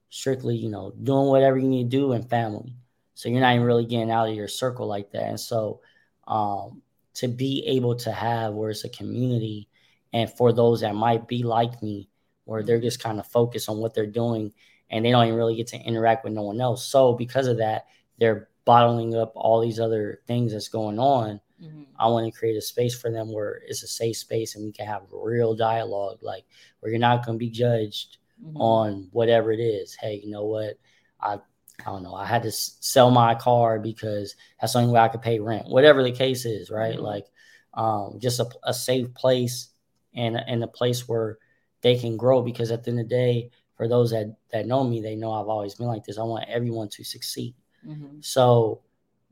strictly, 0.09 0.55
you 0.55 0.69
know, 0.69 0.93
doing 1.03 1.27
whatever 1.27 1.57
you 1.57 1.67
need 1.67 1.89
to 1.89 1.97
do 1.97 2.13
in 2.13 2.23
family. 2.23 2.75
So 3.15 3.29
you're 3.29 3.41
not 3.41 3.55
even 3.55 3.65
really 3.65 3.85
getting 3.85 4.11
out 4.11 4.29
of 4.29 4.35
your 4.35 4.47
circle 4.47 4.87
like 4.87 5.11
that. 5.11 5.23
And 5.23 5.39
so 5.39 5.81
um, 6.27 6.81
to 7.15 7.27
be 7.27 7.63
able 7.67 7.95
to 7.97 8.11
have 8.11 8.53
where 8.53 8.69
it's 8.69 8.83
a 8.83 8.89
community 8.89 9.67
and 10.13 10.29
for 10.29 10.51
those 10.53 10.81
that 10.81 10.95
might 10.95 11.27
be 11.27 11.43
like 11.43 11.81
me, 11.81 12.09
where 12.45 12.63
they're 12.63 12.81
just 12.81 13.01
kind 13.01 13.19
of 13.19 13.27
focused 13.27 13.69
on 13.69 13.77
what 13.77 13.93
they're 13.93 14.05
doing 14.05 14.51
and 14.89 15.05
they 15.05 15.11
don't 15.11 15.25
even 15.25 15.37
really 15.37 15.55
get 15.55 15.67
to 15.67 15.77
interact 15.77 16.23
with 16.23 16.33
no 16.33 16.43
one 16.43 16.59
else. 16.59 16.85
So 16.85 17.13
because 17.13 17.47
of 17.47 17.57
that, 17.57 17.85
they're 18.19 18.49
bottling 18.65 19.15
up 19.15 19.31
all 19.35 19.61
these 19.61 19.79
other 19.79 20.21
things 20.27 20.51
that's 20.51 20.67
going 20.67 20.99
on. 20.99 21.39
Mhm. 21.61 21.85
I 21.97 22.07
want 22.07 22.25
to 22.31 22.37
create 22.37 22.57
a 22.57 22.61
space 22.61 22.95
for 22.99 23.11
them 23.11 23.31
where 23.31 23.61
it's 23.67 23.83
a 23.83 23.87
safe 23.87 24.17
space 24.17 24.55
and 24.55 24.65
we 24.65 24.71
can 24.71 24.85
have 24.87 25.03
real 25.11 25.55
dialogue, 25.55 26.19
like 26.21 26.45
where 26.79 26.91
you're 26.91 26.99
not 26.99 27.25
going 27.25 27.37
to 27.37 27.45
be 27.45 27.49
judged 27.49 28.17
Mhm. 28.43 28.59
on 28.59 29.09
whatever 29.11 29.51
it 29.51 29.59
is. 29.59 29.93
Hey, 29.95 30.15
you 30.23 30.31
know 30.31 30.45
what? 30.45 30.77
I 31.19 31.39
I 31.81 31.85
don't 31.85 32.03
know. 32.03 32.13
I 32.13 32.25
had 32.25 32.43
to 32.43 32.49
s- 32.49 32.77
sell 32.79 33.09
my 33.09 33.33
car 33.33 33.79
because 33.79 34.35
that's 34.59 34.73
the 34.73 34.79
only 34.79 34.93
way 34.93 34.99
I 34.99 35.07
could 35.07 35.21
pay 35.23 35.39
rent. 35.39 35.67
Whatever 35.67 36.03
the 36.03 36.11
case 36.11 36.45
is, 36.45 36.69
right? 36.69 36.97
Mhm. 36.97 37.01
Like 37.01 37.27
um, 37.73 38.19
just 38.19 38.39
a, 38.39 38.47
a 38.63 38.73
safe 38.73 39.13
place 39.13 39.69
and 40.13 40.37
and 40.37 40.63
a 40.63 40.67
place 40.67 41.07
where 41.07 41.37
they 41.81 41.97
can 41.97 42.17
grow. 42.17 42.41
Because 42.41 42.71
at 42.71 42.83
the 42.83 42.91
end 42.91 42.99
of 42.99 43.05
the 43.09 43.15
day, 43.15 43.49
for 43.75 43.87
those 43.87 44.11
that 44.11 44.35
that 44.51 44.67
know 44.67 44.83
me, 44.83 45.01
they 45.01 45.15
know 45.15 45.31
I've 45.31 45.47
always 45.47 45.75
been 45.75 45.87
like 45.87 46.03
this. 46.03 46.17
I 46.19 46.23
want 46.23 46.47
everyone 46.49 46.89
to 46.89 47.03
succeed. 47.03 47.55
Mhm. 47.85 48.23
So, 48.23 48.81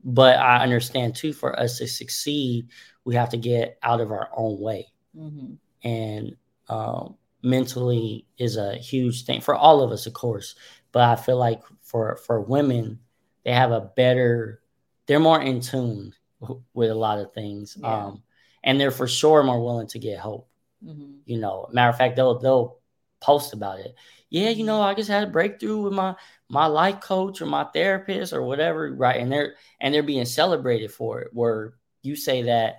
but 0.04 0.38
I 0.38 0.62
understand 0.62 1.14
too. 1.16 1.32
For 1.32 1.58
us 1.58 1.78
to 1.78 1.86
succeed, 1.86 2.68
we 3.04 3.14
have 3.14 3.30
to 3.30 3.36
get 3.36 3.78
out 3.82 4.00
of 4.00 4.10
our 4.12 4.28
own 4.36 4.60
way 4.60 4.92
Mhm. 5.16 5.58
and 5.82 6.36
um, 6.68 7.16
mentally 7.42 8.26
is 8.38 8.56
a 8.56 8.76
huge 8.76 9.24
thing 9.24 9.40
for 9.40 9.54
all 9.56 9.82
of 9.82 9.90
us, 9.90 10.06
of 10.06 10.12
course. 10.12 10.54
But 10.92 11.02
I 11.02 11.16
feel 11.16 11.36
like 11.36 11.62
for 11.82 12.16
for 12.16 12.40
women, 12.40 13.00
they 13.44 13.52
have 13.52 13.72
a 13.72 13.80
better, 13.96 14.62
they're 15.06 15.18
more 15.18 15.40
in 15.40 15.60
tune 15.60 16.14
with 16.74 16.90
a 16.90 16.94
lot 16.94 17.18
of 17.18 17.32
things, 17.32 17.76
Yeah. 17.80 18.06
um, 18.06 18.22
and 18.62 18.78
they're 18.80 18.90
for 18.90 19.08
sure 19.08 19.42
more 19.42 19.62
willing 19.62 19.88
to 19.88 19.98
get 19.98 20.20
help. 20.20 20.48
Mhm. 20.84 21.20
You 21.26 21.38
know, 21.38 21.68
matter 21.72 21.90
of 21.90 21.96
fact, 21.96 22.16
they'll 22.16 22.38
they'll 22.38 22.78
post 23.20 23.52
about 23.52 23.80
it. 23.80 23.94
Yeah, 24.30 24.50
you 24.50 24.64
know, 24.64 24.80
I 24.80 24.94
just 24.94 25.10
had 25.10 25.24
a 25.24 25.30
breakthrough 25.30 25.78
with 25.82 25.92
my 25.92 26.14
my 26.48 26.66
life 26.66 27.00
coach 27.00 27.40
or 27.42 27.46
my 27.46 27.64
therapist 27.64 28.32
or 28.32 28.42
whatever, 28.42 28.92
right? 28.94 29.20
And 29.20 29.30
they're 29.30 29.54
and 29.80 29.92
they're 29.92 30.02
being 30.02 30.24
celebrated 30.24 30.92
for 30.92 31.20
it. 31.22 31.30
Where 31.32 31.74
you 32.02 32.16
say 32.16 32.42
that, 32.42 32.76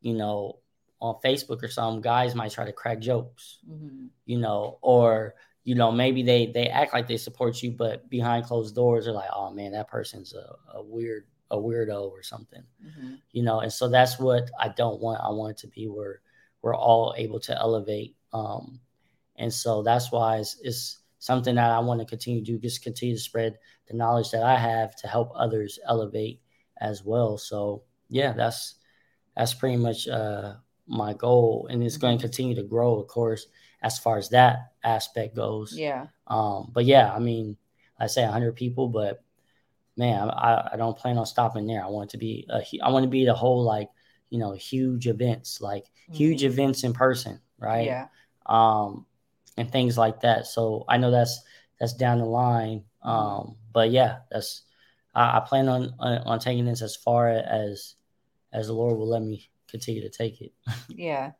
you 0.00 0.14
know, 0.14 0.58
on 1.00 1.16
Facebook 1.24 1.62
or 1.62 1.68
some 1.68 2.00
guys 2.00 2.34
might 2.34 2.52
try 2.52 2.64
to 2.64 2.72
crack 2.72 3.00
jokes, 3.00 3.58
Mhm. 3.68 4.08
you 4.24 4.38
know, 4.38 4.78
or 4.82 5.34
you 5.64 5.74
know 5.74 5.92
maybe 5.92 6.22
they 6.22 6.46
they 6.46 6.68
act 6.68 6.92
like 6.94 7.06
they 7.06 7.16
support 7.18 7.62
you, 7.62 7.70
but 7.72 8.08
behind 8.10 8.46
closed 8.46 8.74
doors 8.74 9.04
they're 9.04 9.14
like, 9.14 9.30
oh 9.34 9.50
man, 9.50 9.72
that 9.72 9.88
person's 9.88 10.32
a, 10.34 10.56
a 10.74 10.82
weird 10.82 11.26
a 11.50 11.56
weirdo 11.56 12.10
or 12.10 12.22
something 12.22 12.64
Mhm. 12.82 13.20
you 13.30 13.42
know 13.42 13.60
and 13.60 13.70
so 13.72 13.86
that's 13.88 14.18
what 14.18 14.50
i 14.58 14.66
don't 14.68 14.98
want 15.00 15.20
i 15.20 15.28
want 15.28 15.50
it 15.52 15.58
to 15.58 15.68
be 15.68 15.86
where 15.88 16.20
we're 16.62 16.74
all 16.74 17.14
able 17.18 17.38
to 17.38 17.56
elevate 17.56 18.16
um 18.32 18.80
and 19.36 19.52
so 19.52 19.82
that's 19.82 20.10
why 20.12 20.38
it's, 20.38 20.56
it's 20.62 20.98
something 21.18 21.54
that 21.54 21.70
i 21.70 21.78
want 21.78 22.00
to 22.00 22.06
continue 22.06 22.40
to 22.44 22.52
do 22.52 22.58
just 22.58 22.82
continue 22.82 23.14
to 23.14 23.20
spread 23.20 23.56
the 23.88 23.96
knowledge 23.96 24.30
that 24.30 24.42
i 24.42 24.56
have 24.56 24.94
to 24.96 25.06
help 25.06 25.30
others 25.34 25.78
elevate 25.88 26.40
as 26.80 27.04
well 27.04 27.36
so 27.38 27.82
yeah 28.08 28.32
that's 28.32 28.74
that's 29.36 29.54
pretty 29.54 29.76
much 29.76 30.06
uh 30.08 30.54
my 30.86 31.14
goal 31.14 31.66
and 31.70 31.82
it's 31.82 31.96
going 31.96 32.18
to 32.18 32.22
continue 32.22 32.54
to 32.54 32.62
grow 32.62 32.96
of 33.00 33.06
course 33.08 33.46
as 33.82 33.98
far 33.98 34.18
as 34.18 34.28
that 34.28 34.72
aspect 34.84 35.34
goes 35.34 35.76
Yeah. 35.76 36.06
um 36.26 36.70
but 36.74 36.84
yeah 36.84 37.12
i 37.12 37.18
mean 37.18 37.56
i 37.98 38.06
say 38.06 38.22
100 38.22 38.54
people 38.54 38.88
but 38.88 39.22
man, 39.96 40.28
I, 40.28 40.70
I 40.72 40.76
don't 40.76 40.96
plan 40.98 41.18
on 41.18 41.26
stopping 41.26 41.68
there. 41.68 41.80
I 41.84 41.86
want 41.86 42.10
it 42.10 42.12
to 42.12 42.18
be 42.18 42.46
a, 42.50 42.62
I 42.82 42.90
want 42.90 43.04
to 43.04 43.08
be 43.08 43.24
the 43.24 43.32
whole 43.34 43.62
like, 43.62 43.90
you 44.28 44.38
know, 44.40 44.52
huge 44.52 45.06
events, 45.06 45.60
like 45.60 45.84
huge 46.10 46.40
Mhm. 46.42 46.46
events 46.46 46.82
in 46.82 46.92
person, 46.92 47.40
right? 47.58 47.86
Yeah. 47.86 48.08
Um, 48.46 49.06
and 49.56 49.70
things 49.70 49.98
like 49.98 50.20
that. 50.22 50.46
So 50.46 50.84
I 50.88 50.98
know 50.98 51.10
that's 51.10 51.40
that's 51.80 51.94
down 51.94 52.18
the 52.18 52.24
line. 52.26 52.84
Um, 53.02 53.56
but 53.72 53.90
yeah, 53.90 54.20
that's 54.30 54.62
I, 55.14 55.38
I 55.38 55.40
plan 55.40 55.68
on, 55.68 55.94
on 55.98 56.18
on 56.20 56.38
taking 56.38 56.64
this 56.64 56.82
as 56.82 56.96
far 56.96 57.28
as 57.28 57.94
as 58.52 58.68
the 58.68 58.74
Lord 58.74 58.98
will 58.98 59.08
let 59.08 59.22
me 59.22 59.50
continue 59.68 60.02
to 60.02 60.10
take 60.10 60.40
it. 60.42 60.52
Yeah. 60.88 61.32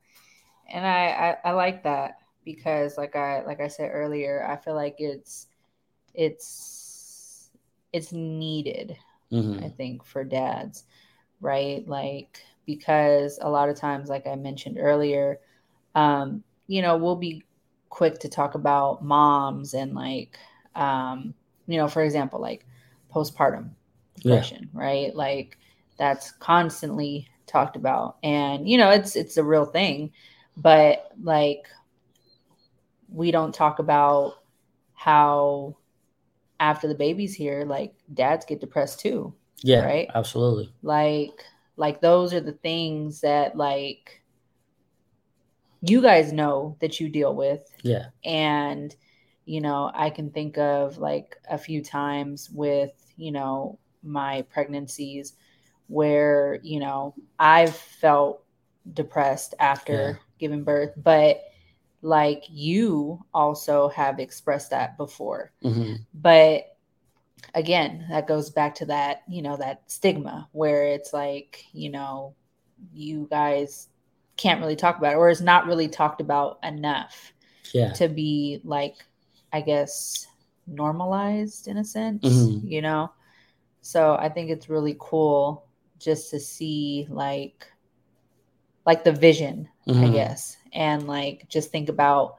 And 0.68 0.86
I, 0.86 1.36
I 1.44 1.50
I 1.50 1.52
like 1.52 1.84
that 1.84 2.18
because 2.44 2.98
like 2.98 3.16
I 3.16 3.44
like 3.44 3.60
I 3.60 3.68
said 3.68 3.90
earlier, 3.92 4.46
I 4.48 4.56
feel 4.56 4.74
like 4.74 4.96
it's 4.98 5.48
it's 6.14 7.50
it's 7.92 8.12
needed, 8.12 8.96
I 9.62 9.68
Mhm. 9.70 9.70
think, 9.70 10.04
for 10.04 10.24
dads, 10.24 10.84
right? 11.40 11.86
Like 11.88 12.40
because 12.66 13.38
a 13.42 13.50
lot 13.50 13.68
of 13.70 13.76
times, 13.76 14.08
like 14.10 14.26
I 14.26 14.36
mentioned 14.36 14.78
earlier, 14.80 15.40
um, 15.94 16.44
you 16.68 16.82
know, 16.82 16.96
we'll 16.98 17.16
be 17.16 17.44
quick 17.94 18.18
to 18.18 18.28
talk 18.28 18.56
about 18.56 19.04
moms 19.04 19.72
and 19.72 19.94
like, 19.94 20.36
um, 20.74 21.32
you 21.68 21.76
know, 21.76 21.86
for 21.86 22.02
example, 22.02 22.40
like 22.40 22.66
postpartum 23.14 23.70
depression, 24.16 24.68
yeah. 24.74 24.80
right? 24.80 25.14
Like 25.14 25.56
that's 25.96 26.32
constantly 26.32 27.28
talked 27.46 27.76
about, 27.76 28.16
and 28.24 28.68
you 28.68 28.78
know, 28.78 28.90
it's 28.90 29.14
it's 29.14 29.36
a 29.36 29.44
real 29.44 29.64
thing, 29.64 30.10
but 30.56 31.12
like 31.22 31.68
we 33.08 33.30
don't 33.30 33.54
talk 33.54 33.78
about 33.78 34.42
how 34.94 35.76
after 36.58 36.88
the 36.88 36.96
baby's 36.96 37.32
here, 37.32 37.64
like 37.64 37.94
dads 38.12 38.44
get 38.44 38.60
depressed 38.60 38.98
too. 38.98 39.32
Yeah, 39.62 39.84
right. 39.84 40.10
Absolutely. 40.12 40.74
Like, 40.82 41.44
like 41.76 42.00
those 42.00 42.34
are 42.34 42.40
the 42.40 42.52
things 42.54 43.20
that 43.20 43.56
like 43.56 44.20
you 45.86 46.00
guys 46.00 46.32
know 46.32 46.76
that 46.80 47.00
you 47.00 47.08
deal 47.08 47.34
with. 47.34 47.62
Yeah. 47.82 48.06
And, 48.24 48.94
you 49.44 49.60
know, 49.60 49.90
I 49.94 50.10
can 50.10 50.30
think 50.30 50.58
of 50.58 50.98
like 50.98 51.36
a 51.48 51.58
few 51.58 51.82
times 51.82 52.50
with, 52.50 52.92
you 53.16 53.32
know, 53.32 53.78
my 54.02 54.42
pregnancies 54.42 55.34
where, 55.86 56.58
you 56.62 56.80
know, 56.80 57.14
I've 57.38 57.74
felt 57.74 58.42
depressed 58.92 59.54
after 59.58 59.92
yeah. 59.92 60.14
giving 60.38 60.64
birth, 60.64 60.92
but 60.96 61.42
like 62.02 62.44
you 62.50 63.24
also 63.32 63.88
have 63.88 64.18
expressed 64.18 64.70
that 64.70 64.96
before. 64.96 65.52
Mm-hmm. 65.62 65.94
But 66.12 66.76
again, 67.54 68.06
that 68.10 68.26
goes 68.26 68.50
back 68.50 68.74
to 68.76 68.86
that, 68.86 69.22
you 69.28 69.42
know, 69.42 69.56
that 69.56 69.90
stigma 69.90 70.48
where 70.52 70.84
it's 70.84 71.12
like, 71.12 71.64
you 71.72 71.90
know, 71.90 72.34
you 72.92 73.26
guys 73.30 73.88
can't 74.36 74.60
really 74.60 74.76
talk 74.76 74.98
about 74.98 75.12
it 75.12 75.16
or 75.16 75.28
is 75.28 75.40
not 75.40 75.66
really 75.66 75.88
talked 75.88 76.20
about 76.20 76.58
enough 76.62 77.32
yeah. 77.72 77.92
to 77.92 78.08
be 78.08 78.60
like 78.64 78.96
i 79.52 79.60
guess 79.60 80.26
normalized 80.66 81.68
in 81.68 81.76
a 81.76 81.84
sense 81.84 82.24
mm-hmm. 82.24 82.66
you 82.66 82.82
know 82.82 83.10
so 83.80 84.16
i 84.16 84.28
think 84.28 84.50
it's 84.50 84.68
really 84.68 84.96
cool 84.98 85.66
just 85.98 86.30
to 86.30 86.40
see 86.40 87.06
like 87.10 87.66
like 88.86 89.04
the 89.04 89.12
vision 89.12 89.68
mm-hmm. 89.86 90.04
i 90.04 90.08
guess 90.08 90.56
and 90.72 91.06
like 91.06 91.46
just 91.48 91.70
think 91.70 91.88
about 91.88 92.36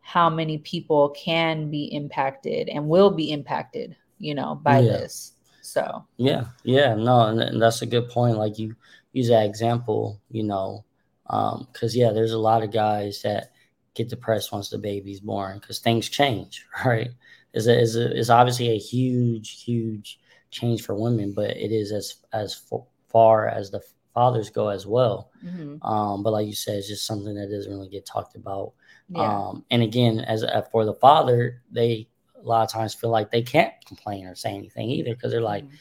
how 0.00 0.30
many 0.30 0.58
people 0.58 1.10
can 1.10 1.70
be 1.70 1.84
impacted 1.92 2.68
and 2.68 2.88
will 2.88 3.10
be 3.10 3.30
impacted 3.30 3.96
you 4.18 4.34
know 4.34 4.54
by 4.54 4.78
yeah. 4.80 4.92
this 4.92 5.32
so 5.62 6.04
yeah 6.16 6.44
yeah 6.64 6.94
no 6.94 7.26
and 7.26 7.60
that's 7.60 7.82
a 7.82 7.86
good 7.86 8.08
point 8.08 8.36
like 8.36 8.58
you 8.58 8.74
use 9.12 9.28
that 9.28 9.44
example 9.44 10.20
you 10.30 10.42
know 10.42 10.84
because 11.28 11.94
um, 11.94 12.00
yeah, 12.00 12.10
there's 12.10 12.32
a 12.32 12.38
lot 12.38 12.62
of 12.62 12.72
guys 12.72 13.22
that 13.22 13.52
get 13.94 14.08
depressed 14.08 14.52
once 14.52 14.70
the 14.70 14.78
baby's 14.78 15.20
born 15.20 15.58
because 15.58 15.78
things 15.78 16.08
change, 16.08 16.64
right? 16.84 17.10
Is 17.52 17.66
is 17.66 17.96
is 17.96 18.30
obviously 18.30 18.70
a 18.70 18.78
huge, 18.78 19.62
huge 19.62 20.20
change 20.50 20.82
for 20.82 20.94
women, 20.94 21.32
but 21.32 21.50
it 21.56 21.72
is 21.72 21.92
as 21.92 22.16
as 22.32 22.62
far 23.08 23.48
as 23.48 23.70
the 23.70 23.82
fathers 24.14 24.50
go 24.50 24.68
as 24.68 24.86
well. 24.86 25.30
Mm-hmm. 25.44 25.82
Um, 25.86 26.22
but 26.22 26.32
like 26.32 26.46
you 26.46 26.54
said, 26.54 26.76
it's 26.76 26.88
just 26.88 27.06
something 27.06 27.34
that 27.34 27.50
doesn't 27.50 27.70
really 27.70 27.88
get 27.88 28.06
talked 28.06 28.36
about. 28.36 28.72
Yeah. 29.08 29.22
Um, 29.22 29.64
and 29.70 29.82
again, 29.82 30.20
as 30.20 30.44
uh, 30.44 30.62
for 30.70 30.84
the 30.84 30.94
father, 30.94 31.62
they 31.70 32.08
a 32.36 32.46
lot 32.46 32.62
of 32.62 32.70
times 32.70 32.94
feel 32.94 33.10
like 33.10 33.30
they 33.30 33.42
can't 33.42 33.72
complain 33.86 34.26
or 34.26 34.34
say 34.34 34.50
anything 34.50 34.90
either 34.90 35.14
because 35.14 35.32
they're 35.32 35.40
like, 35.40 35.64
mm-hmm. 35.64 35.76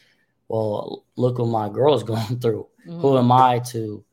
"Well, 0.47 1.05
look 1.15 1.39
what 1.39 1.47
my 1.47 1.69
girl's 1.69 2.03
going 2.13 2.39
through. 2.39 2.67
Mm-hmm. 2.87 3.01
Who 3.01 3.17
am 3.17 3.31
I 3.31 3.59
to 3.71 4.03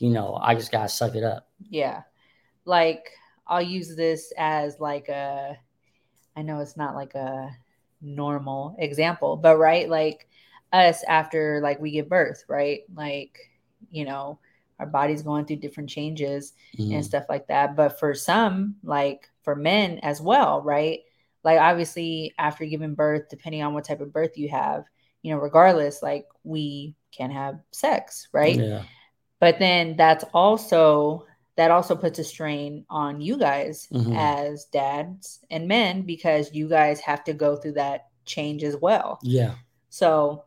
you 0.00 0.10
know, 0.10 0.36
I 0.40 0.54
just 0.54 0.72
gotta 0.72 0.88
suck 0.88 1.14
it 1.14 1.22
up. 1.22 1.48
Yeah. 1.68 2.02
Like 2.64 3.10
I'll 3.46 3.62
use 3.62 3.94
this 3.94 4.32
as 4.36 4.80
like 4.80 5.08
a 5.08 5.56
I 6.36 6.42
know 6.42 6.60
it's 6.60 6.76
not 6.76 6.94
like 6.94 7.14
a 7.14 7.50
normal 8.00 8.76
example, 8.78 9.36
but 9.36 9.58
right, 9.58 9.88
like 9.88 10.26
us 10.72 11.04
after 11.06 11.60
like 11.62 11.80
we 11.80 11.90
give 11.90 12.08
birth, 12.08 12.44
right? 12.48 12.80
Like, 12.94 13.38
you 13.90 14.04
know, 14.04 14.38
our 14.78 14.86
body's 14.86 15.22
going 15.22 15.44
through 15.44 15.56
different 15.56 15.90
changes 15.90 16.54
mm-hmm. 16.78 16.94
and 16.94 17.04
stuff 17.04 17.24
like 17.28 17.46
that. 17.48 17.76
But 17.76 17.98
for 17.98 18.14
some, 18.14 18.76
like 18.82 19.28
for 19.42 19.54
men 19.54 19.98
as 19.98 20.22
well, 20.22 20.62
right? 20.62 21.00
Like 21.44 21.60
obviously 21.60 22.32
after 22.38 22.64
giving 22.64 22.94
birth, 22.94 23.28
depending 23.28 23.62
on 23.62 23.74
what 23.74 23.84
type 23.84 24.00
of 24.00 24.12
birth 24.12 24.38
you 24.38 24.48
have, 24.48 24.84
you 25.22 25.30
know, 25.30 25.38
regardless, 25.38 26.02
like 26.02 26.26
we 26.44 26.94
can 27.12 27.30
have 27.30 27.60
sex, 27.70 28.28
right? 28.32 28.56
Yeah. 28.56 28.82
But 29.40 29.58
then 29.58 29.96
that's 29.96 30.24
also 30.32 31.26
that 31.56 31.70
also 31.70 31.96
puts 31.96 32.18
a 32.18 32.24
strain 32.24 32.84
on 32.88 33.20
you 33.20 33.36
guys 33.36 33.88
mm-hmm. 33.92 34.12
as 34.14 34.66
dads 34.66 35.40
and 35.50 35.68
men 35.68 36.02
because 36.02 36.54
you 36.54 36.68
guys 36.68 37.00
have 37.00 37.24
to 37.24 37.34
go 37.34 37.56
through 37.56 37.72
that 37.72 38.08
change 38.24 38.62
as 38.62 38.76
well. 38.76 39.18
Yeah. 39.22 39.54
So 39.88 40.44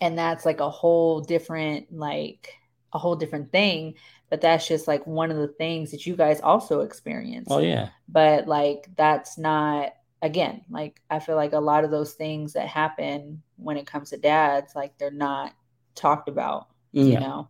and 0.00 0.16
that's 0.16 0.46
like 0.46 0.60
a 0.60 0.70
whole 0.70 1.20
different 1.20 1.92
like 1.92 2.54
a 2.92 2.98
whole 2.98 3.16
different 3.16 3.52
thing 3.52 3.94
but 4.30 4.40
that's 4.40 4.66
just 4.66 4.88
like 4.88 5.06
one 5.06 5.30
of 5.30 5.36
the 5.36 5.48
things 5.48 5.90
that 5.90 6.06
you 6.06 6.14
guys 6.16 6.40
also 6.40 6.80
experience. 6.80 7.48
Oh 7.50 7.58
yeah. 7.58 7.88
But 8.08 8.46
like 8.46 8.88
that's 8.96 9.36
not 9.36 9.92
again, 10.22 10.62
like 10.70 11.02
I 11.10 11.18
feel 11.18 11.34
like 11.34 11.52
a 11.52 11.58
lot 11.58 11.84
of 11.84 11.90
those 11.90 12.14
things 12.14 12.52
that 12.52 12.68
happen 12.68 13.42
when 13.56 13.76
it 13.76 13.86
comes 13.86 14.10
to 14.10 14.16
dads 14.16 14.74
like 14.74 14.96
they're 14.96 15.10
not 15.10 15.52
talked 15.96 16.28
about, 16.28 16.68
yeah. 16.92 17.04
you 17.04 17.20
know. 17.20 17.48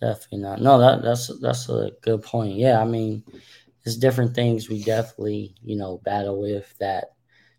Definitely 0.00 0.38
not. 0.38 0.60
No, 0.60 0.78
that 0.78 1.02
that's 1.02 1.30
that's 1.40 1.68
a 1.68 1.90
good 2.02 2.22
point. 2.22 2.56
Yeah, 2.56 2.80
I 2.80 2.84
mean, 2.84 3.24
there's 3.84 3.96
different 3.96 4.34
things 4.34 4.68
we 4.68 4.82
definitely 4.82 5.54
you 5.62 5.76
know 5.76 5.98
battle 6.04 6.40
with 6.40 6.72
that 6.78 7.12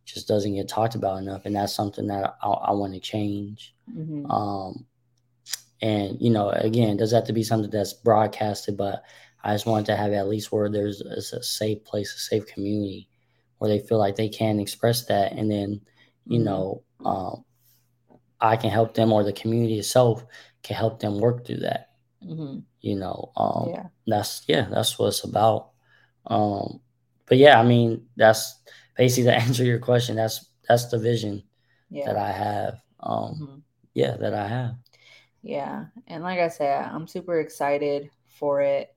just 0.05 0.27
doesn't 0.27 0.55
get 0.55 0.67
talked 0.67 0.95
about 0.95 1.17
enough, 1.17 1.45
and 1.45 1.55
that's 1.55 1.73
something 1.73 2.07
that 2.07 2.35
I, 2.41 2.47
I 2.47 2.71
want 2.73 2.93
to 2.93 2.99
change. 2.99 3.73
Mm-hmm. 3.91 4.29
Um, 4.29 4.85
and 5.81 6.17
you 6.21 6.29
know, 6.29 6.49
again, 6.49 6.97
does 6.97 7.11
have 7.11 7.25
to 7.25 7.33
be 7.33 7.43
something 7.43 7.71
that's 7.71 7.93
broadcasted, 7.93 8.77
but 8.77 9.03
I 9.43 9.53
just 9.53 9.65
want 9.65 9.87
to 9.87 9.95
have 9.95 10.13
at 10.13 10.27
least 10.27 10.51
where 10.51 10.69
there's 10.69 11.01
a 11.01 11.43
safe 11.43 11.83
place, 11.85 12.13
a 12.13 12.19
safe 12.19 12.45
community 12.45 13.09
where 13.57 13.69
they 13.69 13.79
feel 13.79 13.97
like 13.97 14.15
they 14.15 14.29
can 14.29 14.59
express 14.59 15.05
that, 15.05 15.31
and 15.31 15.49
then 15.49 15.81
you 16.27 16.39
mm-hmm. 16.39 16.45
know, 16.45 16.83
um, 17.03 17.43
I 18.39 18.57
can 18.57 18.69
help 18.69 18.93
them 18.93 19.11
or 19.11 19.23
the 19.23 19.33
community 19.33 19.79
itself 19.79 20.23
can 20.61 20.75
help 20.75 20.99
them 20.99 21.19
work 21.19 21.45
through 21.45 21.61
that. 21.61 21.89
Mm-hmm. 22.23 22.59
You 22.81 22.95
know, 22.95 23.31
um, 23.35 23.69
yeah. 23.69 23.87
that's 24.05 24.43
yeah, 24.47 24.67
that's 24.69 24.97
what 24.97 25.07
it's 25.07 25.23
about. 25.23 25.71
Um, 26.25 26.81
but 27.25 27.37
yeah, 27.37 27.59
I 27.59 27.63
mean, 27.63 28.07
that's 28.15 28.55
basically 28.95 29.31
to 29.31 29.37
answer 29.41 29.63
your 29.63 29.79
question. 29.79 30.15
That's 30.15 30.49
that's 30.67 30.89
the 30.89 30.99
vision 30.99 31.43
yeah. 31.89 32.05
that 32.05 32.17
I 32.17 32.31
have. 32.31 32.81
Um, 32.99 33.33
mm-hmm. 33.33 33.57
Yeah, 33.93 34.17
that 34.17 34.33
I 34.33 34.47
have. 34.47 34.75
Yeah, 35.41 35.85
and 36.07 36.23
like 36.23 36.39
I 36.39 36.49
said, 36.49 36.85
I'm 36.85 37.07
super 37.07 37.39
excited 37.39 38.09
for 38.25 38.61
it. 38.61 38.93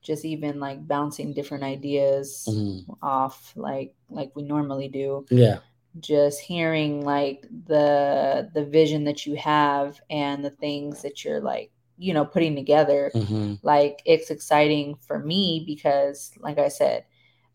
Just 0.00 0.24
even 0.24 0.58
like 0.58 0.86
bouncing 0.86 1.32
different 1.32 1.62
ideas 1.62 2.48
mm-hmm. 2.50 2.92
off, 3.02 3.52
like 3.54 3.94
like 4.08 4.34
we 4.34 4.42
normally 4.42 4.88
do. 4.88 5.26
Yeah 5.30 5.58
just 6.00 6.40
hearing 6.40 7.04
like 7.04 7.46
the 7.66 8.50
the 8.54 8.64
vision 8.64 9.04
that 9.04 9.26
you 9.26 9.36
have 9.36 10.00
and 10.08 10.44
the 10.44 10.50
things 10.50 11.02
that 11.02 11.24
you're 11.24 11.40
like 11.40 11.70
you 12.02 12.12
know 12.12 12.24
putting 12.24 12.56
together 12.56 13.10
mm-hmm. 13.14 13.54
like 13.62 14.02
it's 14.04 14.30
exciting 14.30 14.96
for 15.06 15.20
me 15.20 15.62
because 15.66 16.32
like 16.40 16.58
i 16.58 16.68
said 16.68 17.04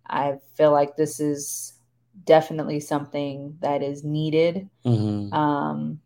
i 0.07 0.37
feel 0.55 0.71
like 0.71 0.95
this 0.95 1.19
is 1.19 1.73
definitely 2.23 2.79
something 2.79 3.57
that 3.59 3.83
is 3.83 4.03
needed 4.03 4.69
mm-hmm. 4.85 5.33
um 5.33 5.99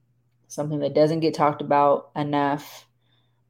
something 0.47 0.79
that 0.79 0.95
doesn't 0.95 1.19
get 1.19 1.35
talked 1.35 1.61
about 1.61 2.09
enough 2.15 2.87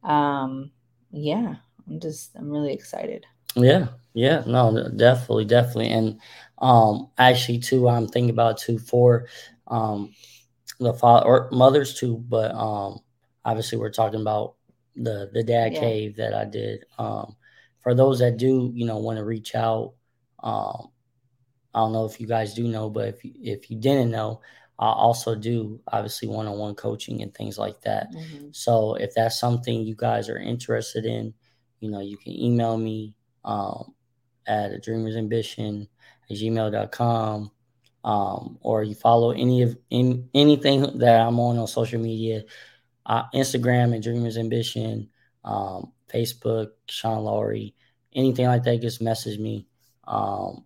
um 0.04 0.70
yeah 1.10 1.56
i'm 1.88 1.98
just 1.98 2.36
i'm 2.36 2.50
really 2.50 2.72
excited 2.72 3.24
yeah 3.56 3.86
yeah 4.12 4.42
no 4.46 4.88
definitely 4.96 5.46
definitely 5.46 5.88
and 5.88 6.20
um 6.58 7.08
actually 7.16 7.58
too 7.58 7.88
i'm 7.88 8.06
thinking 8.06 8.30
about 8.30 8.58
too 8.58 8.78
for 8.78 9.26
um 9.68 10.12
the 10.78 10.92
father 10.92 11.26
or 11.26 11.48
mothers 11.50 11.94
too 11.94 12.22
but 12.28 12.54
um 12.54 13.00
obviously 13.44 13.78
we're 13.78 13.90
talking 13.90 14.20
about 14.20 14.54
the 14.96 15.30
the 15.32 15.42
dad 15.42 15.72
yeah. 15.74 15.80
cave 15.80 16.16
that 16.16 16.34
I 16.34 16.44
did. 16.44 16.84
Um, 16.98 17.36
for 17.80 17.94
those 17.94 18.20
that 18.20 18.36
do, 18.36 18.70
you 18.74 18.86
know, 18.86 18.98
want 18.98 19.18
to 19.18 19.24
reach 19.24 19.54
out, 19.54 19.94
um, 20.42 20.88
I 21.74 21.80
don't 21.80 21.92
know 21.92 22.04
if 22.04 22.20
you 22.20 22.26
guys 22.26 22.54
do 22.54 22.68
know, 22.68 22.90
but 22.90 23.08
if 23.08 23.24
you, 23.24 23.32
if 23.40 23.70
you 23.70 23.76
didn't 23.76 24.10
know, 24.10 24.40
I 24.78 24.90
also 24.90 25.34
do 25.34 25.80
obviously 25.88 26.28
one 26.28 26.46
on 26.46 26.58
one 26.58 26.74
coaching 26.74 27.22
and 27.22 27.34
things 27.34 27.58
like 27.58 27.80
that. 27.82 28.12
Mm-hmm. 28.14 28.48
So 28.52 28.94
if 28.94 29.14
that's 29.14 29.38
something 29.38 29.82
you 29.82 29.94
guys 29.96 30.28
are 30.28 30.38
interested 30.38 31.04
in, 31.04 31.34
you 31.80 31.90
know, 31.90 32.00
you 32.00 32.16
can 32.16 32.32
email 32.32 32.76
me 32.76 33.14
um, 33.44 33.94
at 34.46 34.72
a 34.72 34.78
dreamer's 34.78 35.16
ambition 35.16 35.88
at 36.30 36.36
gmail.com. 36.36 37.50
Um, 38.04 38.58
or 38.62 38.82
you 38.82 38.96
follow 38.96 39.30
any 39.30 39.62
of 39.62 39.78
in, 39.90 40.28
anything 40.34 40.98
that 40.98 41.20
I'm 41.20 41.38
on 41.38 41.56
on 41.58 41.68
social 41.68 42.00
media 42.00 42.42
uh, 43.06 43.24
Instagram 43.34 43.94
and 43.94 44.02
Dreamers 44.02 44.36
Ambition, 44.38 45.08
um, 45.44 45.92
Facebook, 46.12 46.68
Sean 46.88 47.24
Lowry, 47.24 47.74
anything 48.14 48.46
like 48.46 48.62
that, 48.64 48.80
just 48.82 49.02
message 49.02 49.38
me. 49.38 49.66
um, 50.06 50.64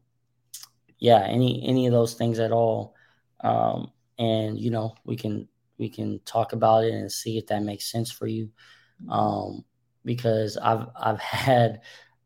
yeah, 0.98 1.24
any 1.26 1.62
any 1.66 1.86
of 1.86 1.92
those 1.92 2.14
things 2.14 2.38
at 2.38 2.52
all, 2.52 2.94
um, 3.42 3.92
and 4.18 4.58
you 4.58 4.70
know 4.70 4.94
we 5.04 5.16
can 5.16 5.48
we 5.78 5.88
can 5.88 6.20
talk 6.24 6.52
about 6.52 6.84
it 6.84 6.94
and 6.94 7.10
see 7.12 7.36
if 7.38 7.46
that 7.48 7.62
makes 7.62 7.90
sense 7.90 8.10
for 8.10 8.26
you, 8.26 8.50
um, 9.08 9.64
because 10.04 10.56
I've 10.56 10.86
I've 10.96 11.20
had 11.20 11.80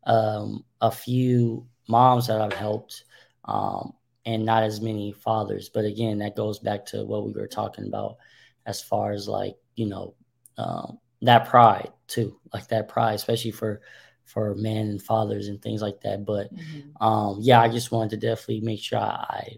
um, 0.05 0.63
a 0.81 0.91
few 0.91 1.67
moms 1.87 2.27
that 2.27 2.41
I've 2.41 2.53
helped, 2.53 3.03
um, 3.45 3.93
and 4.25 4.45
not 4.45 4.63
as 4.63 4.81
many 4.81 5.11
fathers. 5.11 5.69
But 5.69 5.85
again, 5.85 6.19
that 6.19 6.35
goes 6.35 6.59
back 6.59 6.85
to 6.87 7.03
what 7.05 7.25
we 7.25 7.33
were 7.33 7.47
talking 7.47 7.87
about 7.87 8.17
as 8.65 8.81
far 8.81 9.11
as 9.11 9.27
like 9.27 9.55
you 9.75 9.87
know 9.87 10.15
um, 10.57 10.99
that 11.21 11.47
pride 11.49 11.91
too, 12.07 12.39
like 12.53 12.67
that 12.69 12.87
pride, 12.89 13.15
especially 13.15 13.51
for 13.51 13.81
for 14.25 14.55
men 14.55 14.87
and 14.87 15.01
fathers 15.01 15.47
and 15.47 15.61
things 15.61 15.81
like 15.81 16.01
that. 16.01 16.25
But 16.25 16.51
Mm-hmm. 16.53 17.03
um, 17.03 17.37
yeah, 17.41 17.61
I 17.61 17.69
just 17.69 17.91
wanted 17.91 18.11
to 18.11 18.27
definitely 18.27 18.61
make 18.61 18.79
sure 18.81 18.99
I 18.99 19.57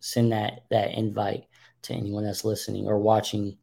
send 0.00 0.32
that 0.32 0.64
that 0.70 0.92
invite 0.94 1.44
to 1.82 1.94
anyone 1.94 2.24
that's 2.24 2.44
listening 2.44 2.86
or 2.86 2.98
watching 2.98 3.56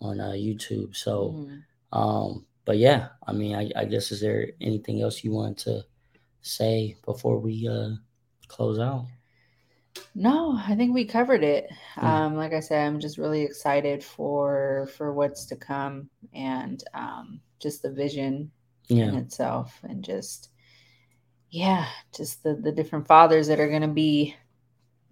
on 0.00 0.20
uh, 0.20 0.30
YouTube. 0.32 0.96
So, 0.96 1.38
Mm-hmm. 1.38 1.98
um, 1.98 2.46
but 2.64 2.78
yeah, 2.78 3.08
I 3.26 3.32
mean, 3.32 3.54
I, 3.54 3.70
I 3.76 3.84
guess 3.84 4.12
is 4.12 4.20
there 4.20 4.48
anything 4.60 5.02
else 5.02 5.24
you 5.24 5.32
want 5.32 5.58
to 5.60 5.84
say 6.42 6.96
before 7.04 7.38
we 7.38 7.68
uh, 7.68 7.90
close 8.48 8.78
out? 8.78 9.06
No, 10.14 10.56
I 10.56 10.74
think 10.76 10.94
we 10.94 11.04
covered 11.04 11.42
it. 11.42 11.68
Yeah. 11.96 12.26
Um, 12.26 12.36
like 12.36 12.52
I 12.52 12.60
said, 12.60 12.86
I'm 12.86 13.00
just 13.00 13.18
really 13.18 13.42
excited 13.42 14.02
for 14.02 14.88
for 14.96 15.12
what's 15.12 15.46
to 15.46 15.56
come 15.56 16.08
and 16.32 16.82
um, 16.94 17.40
just 17.60 17.82
the 17.82 17.92
vision 17.92 18.50
in 18.88 19.14
itself, 19.14 19.78
and 19.84 20.04
just 20.04 20.50
yeah, 21.50 21.86
just 22.14 22.42
the 22.42 22.54
the 22.54 22.72
different 22.72 23.06
fathers 23.06 23.46
that 23.48 23.60
are 23.60 23.68
gonna 23.68 23.88
be 23.88 24.36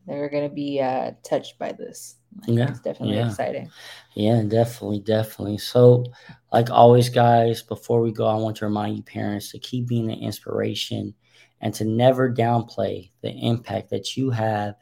that 0.07 0.17
are 0.17 0.29
gonna 0.29 0.49
be 0.49 0.81
uh, 0.81 1.13
touched 1.23 1.59
by 1.59 1.73
this. 1.73 2.17
Like, 2.41 2.57
yeah, 2.57 2.71
it's 2.71 2.81
definitely 2.81 3.17
yeah. 3.17 3.29
exciting. 3.29 3.71
Yeah, 4.15 4.43
definitely, 4.43 5.01
definitely. 5.01 5.59
So, 5.59 6.05
like 6.53 6.71
always, 6.71 7.09
guys, 7.09 7.63
before 7.63 8.01
we 8.01 8.13
go, 8.13 8.27
I 8.27 8.35
want 8.37 8.57
to 8.57 8.67
remind 8.67 8.97
you, 8.97 9.03
parents, 9.03 9.51
to 9.53 9.59
keep 9.59 9.89
being 9.89 10.11
an 10.11 10.19
inspiration 10.19 11.15
and 11.61 11.75
to 11.75 11.85
never 11.85 12.33
downplay 12.33 13.11
the 13.23 13.31
impact 13.31 13.91
that 13.91 14.17
you 14.17 14.31
have 14.31 14.75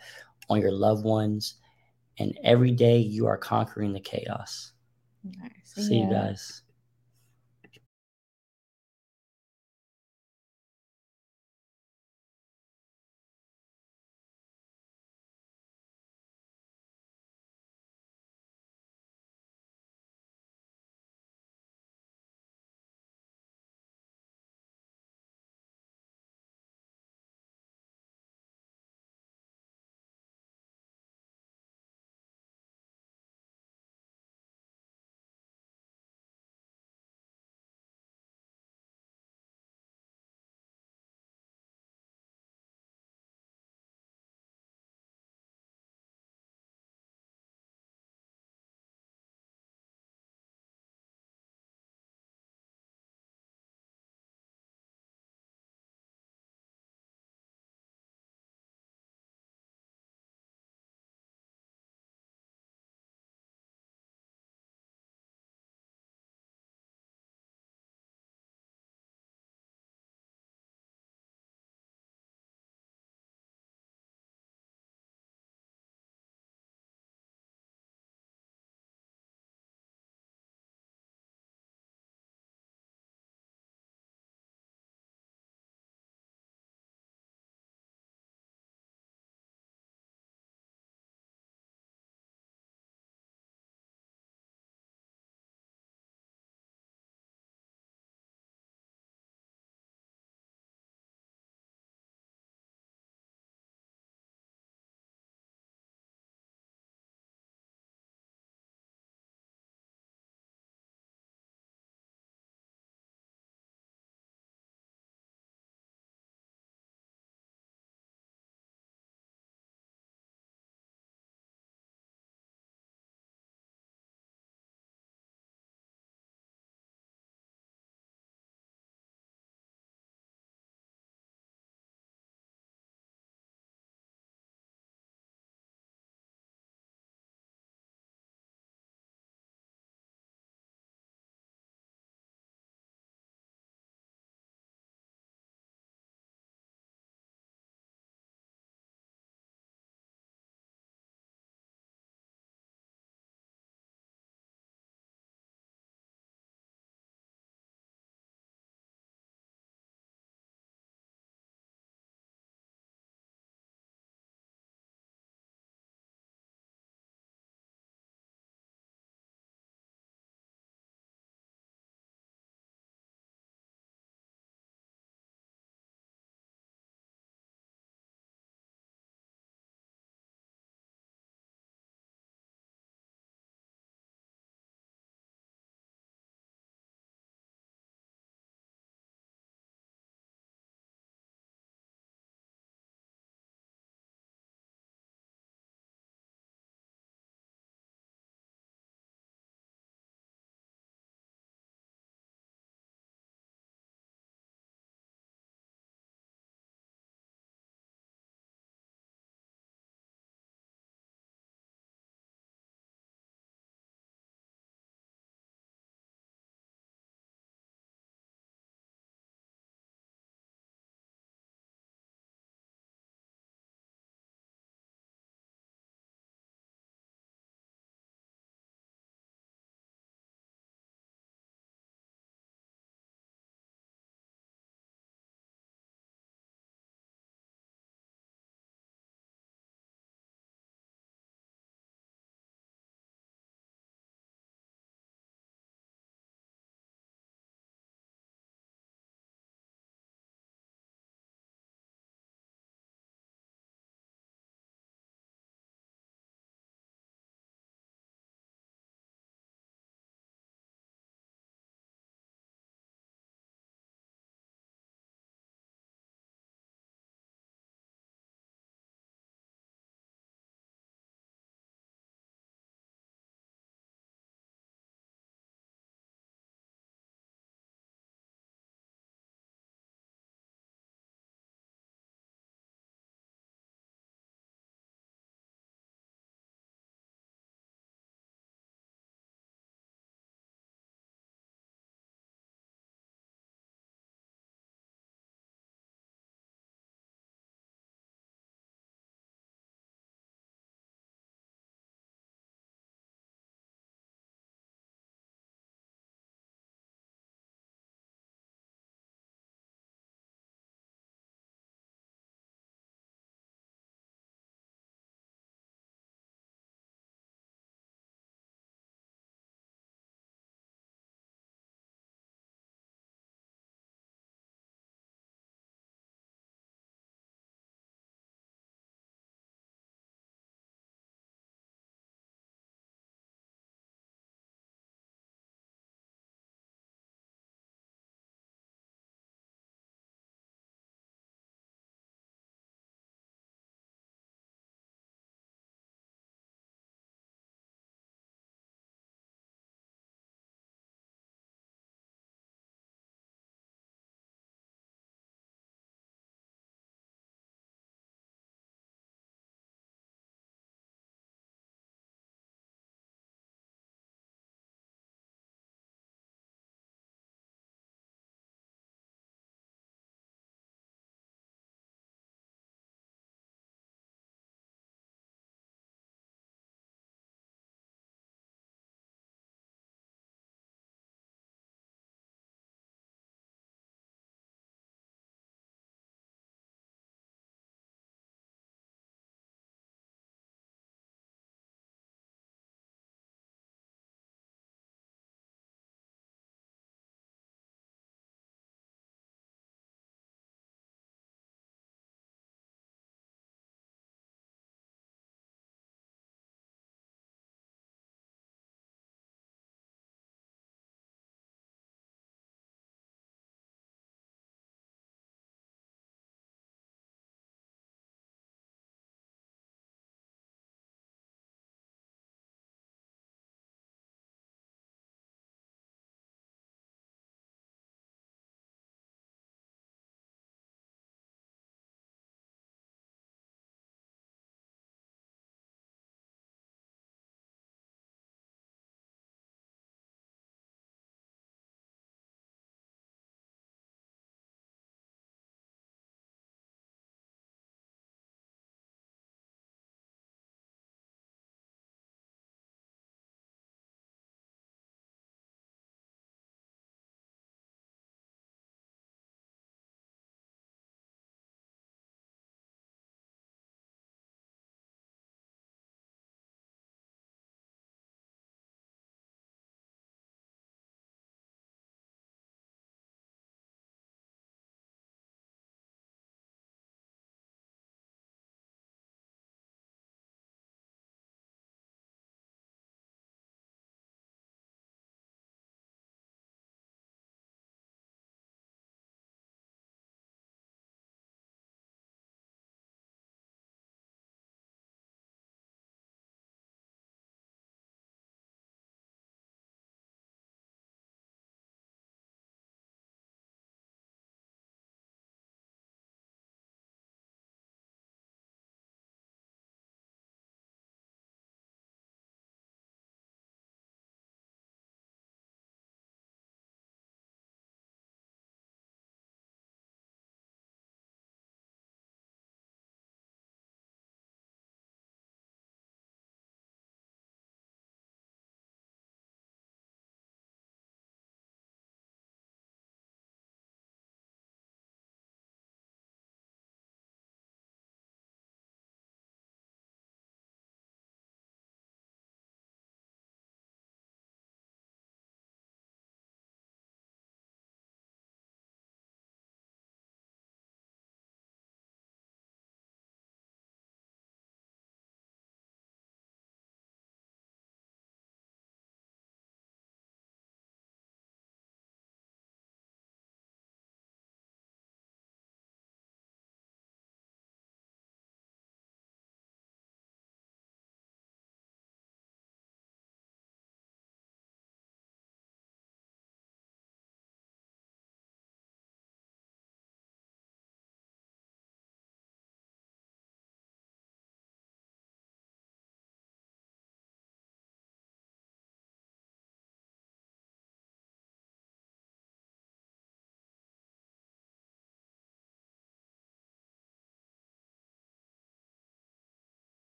on 0.48 0.60
your 0.60 0.72
loved 0.72 1.04
ones. 1.04 1.54
And 2.18 2.38
every 2.42 2.70
day 2.70 2.98
you 2.98 3.26
are 3.26 3.36
conquering 3.36 3.92
the 3.92 4.00
chaos. 4.00 4.72
Nice. 5.24 5.86
See 5.86 5.98
you 5.98 6.10
guys. 6.10 6.62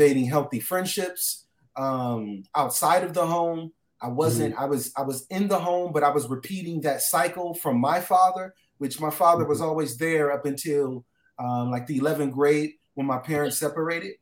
Healthy 0.00 0.60
friendships 0.60 1.46
um, 1.76 2.42
outside 2.54 3.04
of 3.04 3.14
the 3.14 3.26
home. 3.26 3.72
I 4.02 4.08
wasn't. 4.08 4.54
Mm-hmm. 4.54 4.62
I 4.64 4.66
was. 4.66 4.92
I 4.96 5.02
was 5.02 5.26
in 5.28 5.48
the 5.48 5.58
home, 5.58 5.92
but 5.92 6.02
I 6.02 6.10
was 6.10 6.28
repeating 6.28 6.80
that 6.82 7.02
cycle 7.02 7.54
from 7.54 7.78
my 7.78 8.00
father, 8.00 8.54
which 8.78 9.00
my 9.00 9.10
father 9.10 9.44
was 9.44 9.58
mm-hmm. 9.58 9.68
always 9.68 9.98
there 9.98 10.32
up 10.32 10.46
until 10.46 11.04
um, 11.38 11.70
like 11.70 11.86
the 11.86 12.00
11th 12.00 12.32
grade 12.32 12.72
when 12.94 13.06
my 13.06 13.18
parents 13.18 13.58
separated. 13.58 14.14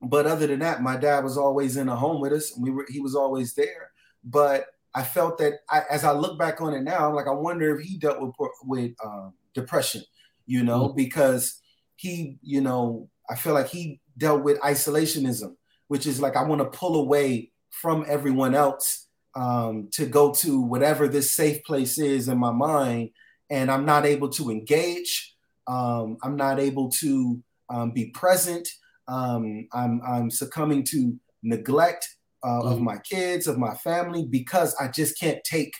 But 0.00 0.26
other 0.26 0.46
than 0.46 0.60
that, 0.60 0.82
my 0.82 0.96
dad 0.96 1.24
was 1.24 1.36
always 1.36 1.76
in 1.76 1.86
the 1.88 1.96
home 1.96 2.20
with 2.20 2.32
us, 2.32 2.54
and 2.54 2.62
we 2.62 2.70
were. 2.70 2.86
He 2.88 3.00
was 3.00 3.16
always 3.16 3.54
there. 3.54 3.90
But 4.22 4.66
I 4.94 5.02
felt 5.02 5.38
that 5.38 5.54
I, 5.68 5.82
as 5.90 6.04
I 6.04 6.12
look 6.12 6.38
back 6.38 6.60
on 6.60 6.74
it 6.74 6.82
now, 6.82 7.08
I'm 7.08 7.14
like, 7.14 7.26
I 7.26 7.32
wonder 7.32 7.76
if 7.76 7.84
he 7.84 7.98
dealt 7.98 8.20
with 8.20 8.34
with 8.64 8.92
um, 9.04 9.34
depression, 9.54 10.02
you 10.46 10.62
know, 10.62 10.88
mm-hmm. 10.88 10.96
because 10.96 11.60
he, 11.96 12.38
you 12.42 12.60
know, 12.60 13.08
I 13.28 13.36
feel 13.36 13.54
like 13.54 13.68
he 13.68 14.00
dealt 14.16 14.42
with 14.42 14.60
isolationism, 14.60 15.56
which 15.88 16.06
is 16.06 16.20
like 16.20 16.36
I 16.36 16.44
want 16.44 16.60
to 16.60 16.78
pull 16.78 16.96
away 16.96 17.50
from 17.70 18.04
everyone 18.08 18.54
else 18.54 19.06
um, 19.34 19.88
to 19.92 20.06
go 20.06 20.32
to 20.34 20.60
whatever 20.60 21.08
this 21.08 21.32
safe 21.32 21.64
place 21.64 21.98
is 21.98 22.28
in 22.28 22.38
my 22.38 22.52
mind, 22.52 23.10
and 23.50 23.70
I'm 23.70 23.84
not 23.84 24.06
able 24.06 24.28
to 24.30 24.50
engage. 24.50 25.34
Um, 25.66 26.18
I'm 26.22 26.36
not 26.36 26.58
able 26.58 26.90
to 27.00 27.42
um, 27.70 27.92
be 27.92 28.06
present. 28.10 28.68
Um, 29.08 29.68
I'm, 29.72 30.00
I'm 30.06 30.30
succumbing 30.30 30.84
to 30.84 31.18
neglect 31.42 32.08
uh, 32.42 32.48
mm-hmm. 32.48 32.68
of 32.68 32.80
my 32.80 32.98
kids, 32.98 33.46
of 33.46 33.58
my 33.58 33.74
family, 33.74 34.26
because 34.26 34.74
I 34.76 34.88
just 34.88 35.18
can't 35.18 35.42
take 35.44 35.74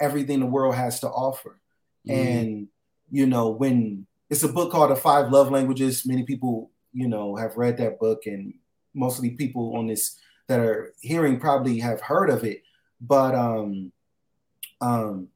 everything 0.00 0.40
the 0.40 0.46
world 0.46 0.74
has 0.74 1.00
to 1.00 1.08
offer. 1.08 1.60
Mm-hmm. 2.08 2.20
And 2.20 2.68
you 3.10 3.26
know, 3.26 3.50
when 3.50 4.06
it's 4.30 4.42
a 4.42 4.48
book 4.48 4.72
called 4.72 4.90
The 4.90 4.96
Five 4.96 5.30
Love 5.30 5.50
Languages, 5.50 6.04
many 6.06 6.24
people, 6.24 6.70
you 6.96 7.08
know, 7.08 7.36
have 7.36 7.58
read 7.58 7.76
that 7.76 8.00
book, 8.00 8.22
and 8.24 8.54
mostly 8.94 9.30
people 9.30 9.76
on 9.76 9.86
this 9.86 10.18
that 10.48 10.60
are 10.60 10.94
hearing 11.00 11.38
probably 11.38 11.78
have 11.78 12.00
heard 12.00 12.30
of 12.30 12.42
it. 12.42 12.62
But 13.00 13.34
um, 13.34 13.92
um, 14.80 15.28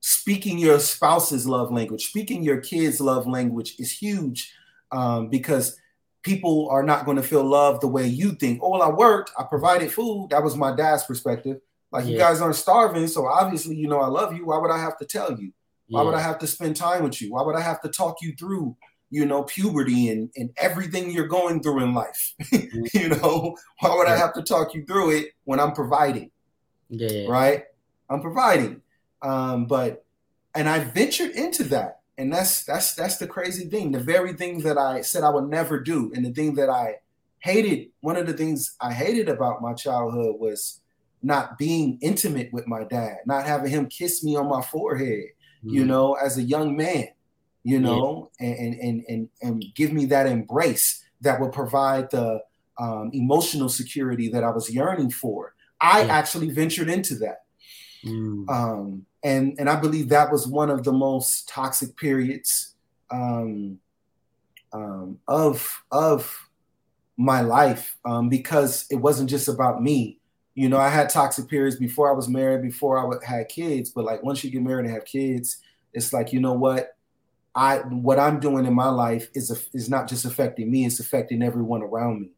speaking 0.00 0.58
your 0.58 0.78
spouse's 0.80 1.46
love 1.46 1.70
language, 1.70 2.06
speaking 2.06 2.42
your 2.42 2.60
kids' 2.60 2.98
love 3.00 3.26
language 3.26 3.74
is 3.78 3.92
huge 3.92 4.54
um, 4.90 5.28
because 5.28 5.76
people 6.22 6.68
are 6.70 6.82
not 6.82 7.04
going 7.04 7.18
to 7.18 7.22
feel 7.22 7.44
loved 7.44 7.82
the 7.82 7.88
way 7.88 8.06
you 8.06 8.32
think. 8.32 8.60
Oh, 8.62 8.70
well, 8.70 8.82
I 8.82 8.88
worked, 8.88 9.32
I 9.38 9.42
provided 9.42 9.92
food. 9.92 10.28
That 10.30 10.42
was 10.42 10.56
my 10.56 10.74
dad's 10.74 11.04
perspective. 11.04 11.60
Like, 11.90 12.06
yeah. 12.06 12.10
you 12.12 12.18
guys 12.18 12.40
aren't 12.40 12.56
starving. 12.56 13.06
So 13.06 13.26
obviously, 13.26 13.76
you 13.76 13.88
know, 13.88 14.00
I 14.00 14.06
love 14.06 14.34
you. 14.34 14.46
Why 14.46 14.56
would 14.56 14.70
I 14.70 14.78
have 14.78 14.96
to 14.98 15.04
tell 15.04 15.38
you? 15.38 15.52
Why 15.88 16.00
yeah. 16.00 16.06
would 16.06 16.14
I 16.14 16.20
have 16.20 16.38
to 16.38 16.46
spend 16.46 16.76
time 16.76 17.02
with 17.02 17.20
you? 17.20 17.32
Why 17.32 17.42
would 17.42 17.56
I 17.56 17.60
have 17.60 17.82
to 17.82 17.88
talk 17.88 18.22
you 18.22 18.32
through, 18.38 18.76
you 19.12 19.24
know, 19.24 19.44
puberty 19.44 20.08
and, 20.08 20.30
and 20.34 20.50
everything 20.56 21.12
you're 21.12 21.28
going 21.28 21.62
through 21.62 21.84
in 21.84 21.94
life? 21.94 22.34
Mm-hmm. 22.52 22.98
you 22.98 23.08
know, 23.10 23.56
why 23.80 23.94
would. 23.94 24.08
I 24.08 24.16
have 24.16 24.32
to 24.34 24.42
talk 24.42 24.74
you 24.74 24.84
through 24.86 25.10
it 25.10 25.26
when 25.44 25.60
I'm 25.60 25.72
providing? 25.72 26.30
Yeah. 26.88 27.26
Right? 27.28 27.64
I'm 28.08 28.22
providing. 28.22 28.80
Um, 29.20 29.66
but 29.66 30.04
and 30.54 30.68
I 30.68 30.80
ventured 30.80 31.32
into 31.32 31.64
that 31.64 32.02
and 32.18 32.32
that's 32.32 32.64
that's 32.64 32.94
that's 32.94 33.16
the 33.16 33.26
crazy 33.26 33.68
thing 33.68 33.92
the 33.92 33.98
very 33.98 34.32
thing 34.34 34.60
that 34.60 34.78
i 34.78 35.00
said 35.00 35.24
i 35.24 35.30
would 35.30 35.48
never 35.48 35.80
do 35.80 36.12
and 36.14 36.24
the 36.24 36.32
thing 36.32 36.54
that 36.54 36.68
i 36.68 36.94
hated 37.40 37.88
one 38.00 38.16
of 38.16 38.26
the 38.26 38.32
things 38.32 38.76
i 38.80 38.92
hated 38.92 39.28
about 39.28 39.62
my 39.62 39.72
childhood 39.72 40.36
was 40.38 40.80
not 41.22 41.56
being 41.56 41.98
intimate 42.00 42.52
with 42.52 42.66
my 42.66 42.84
dad 42.84 43.18
not 43.26 43.46
having 43.46 43.70
him 43.70 43.86
kiss 43.86 44.22
me 44.22 44.36
on 44.36 44.48
my 44.48 44.62
forehead 44.62 45.24
mm-hmm. 45.64 45.70
you 45.70 45.84
know 45.84 46.14
as 46.14 46.38
a 46.38 46.42
young 46.42 46.76
man 46.76 47.08
you 47.64 47.78
know 47.78 48.30
yeah. 48.40 48.48
and, 48.48 48.74
and 48.74 49.04
and 49.08 49.28
and 49.40 49.64
give 49.74 49.92
me 49.92 50.06
that 50.06 50.26
embrace 50.26 51.04
that 51.20 51.40
would 51.40 51.52
provide 51.52 52.10
the 52.10 52.40
um, 52.78 53.10
emotional 53.12 53.68
security 53.68 54.28
that 54.28 54.42
i 54.42 54.50
was 54.50 54.70
yearning 54.70 55.10
for 55.10 55.54
i 55.80 56.02
yeah. 56.02 56.12
actually 56.12 56.50
ventured 56.50 56.88
into 56.88 57.14
that 57.14 57.42
mm. 58.04 58.48
um, 58.48 59.06
and 59.22 59.54
and 59.58 59.68
I 59.68 59.76
believe 59.76 60.08
that 60.08 60.32
was 60.32 60.46
one 60.46 60.70
of 60.70 60.84
the 60.84 60.92
most 60.92 61.48
toxic 61.48 61.96
periods 61.96 62.74
um, 63.10 63.78
um, 64.72 65.18
of 65.28 65.82
of 65.90 66.48
my 67.16 67.40
life 67.40 67.96
um, 68.04 68.28
because 68.28 68.86
it 68.90 68.96
wasn't 68.96 69.30
just 69.30 69.48
about 69.48 69.82
me. 69.82 70.18
You 70.54 70.68
know, 70.68 70.78
I 70.78 70.88
had 70.88 71.08
toxic 71.08 71.48
periods 71.48 71.76
before 71.76 72.10
I 72.10 72.14
was 72.14 72.28
married, 72.28 72.62
before 72.62 72.98
I 72.98 73.26
had 73.26 73.48
kids. 73.48 73.90
But 73.90 74.04
like 74.04 74.22
once 74.22 74.42
you 74.42 74.50
get 74.50 74.62
married 74.62 74.86
and 74.86 74.94
have 74.94 75.04
kids, 75.04 75.58
it's 75.92 76.12
like 76.12 76.32
you 76.32 76.40
know 76.40 76.54
what 76.54 76.91
I 77.54 77.78
what 77.78 78.18
I'm 78.18 78.40
doing 78.40 78.66
in 78.66 78.74
my 78.74 78.88
life 78.88 79.28
is 79.34 79.50
a, 79.50 79.76
is 79.76 79.88
not 79.88 80.08
just 80.08 80.24
affecting 80.24 80.70
me; 80.70 80.86
it's 80.86 81.00
affecting 81.00 81.42
everyone 81.42 81.82
around 81.82 82.22
me. 82.22 82.30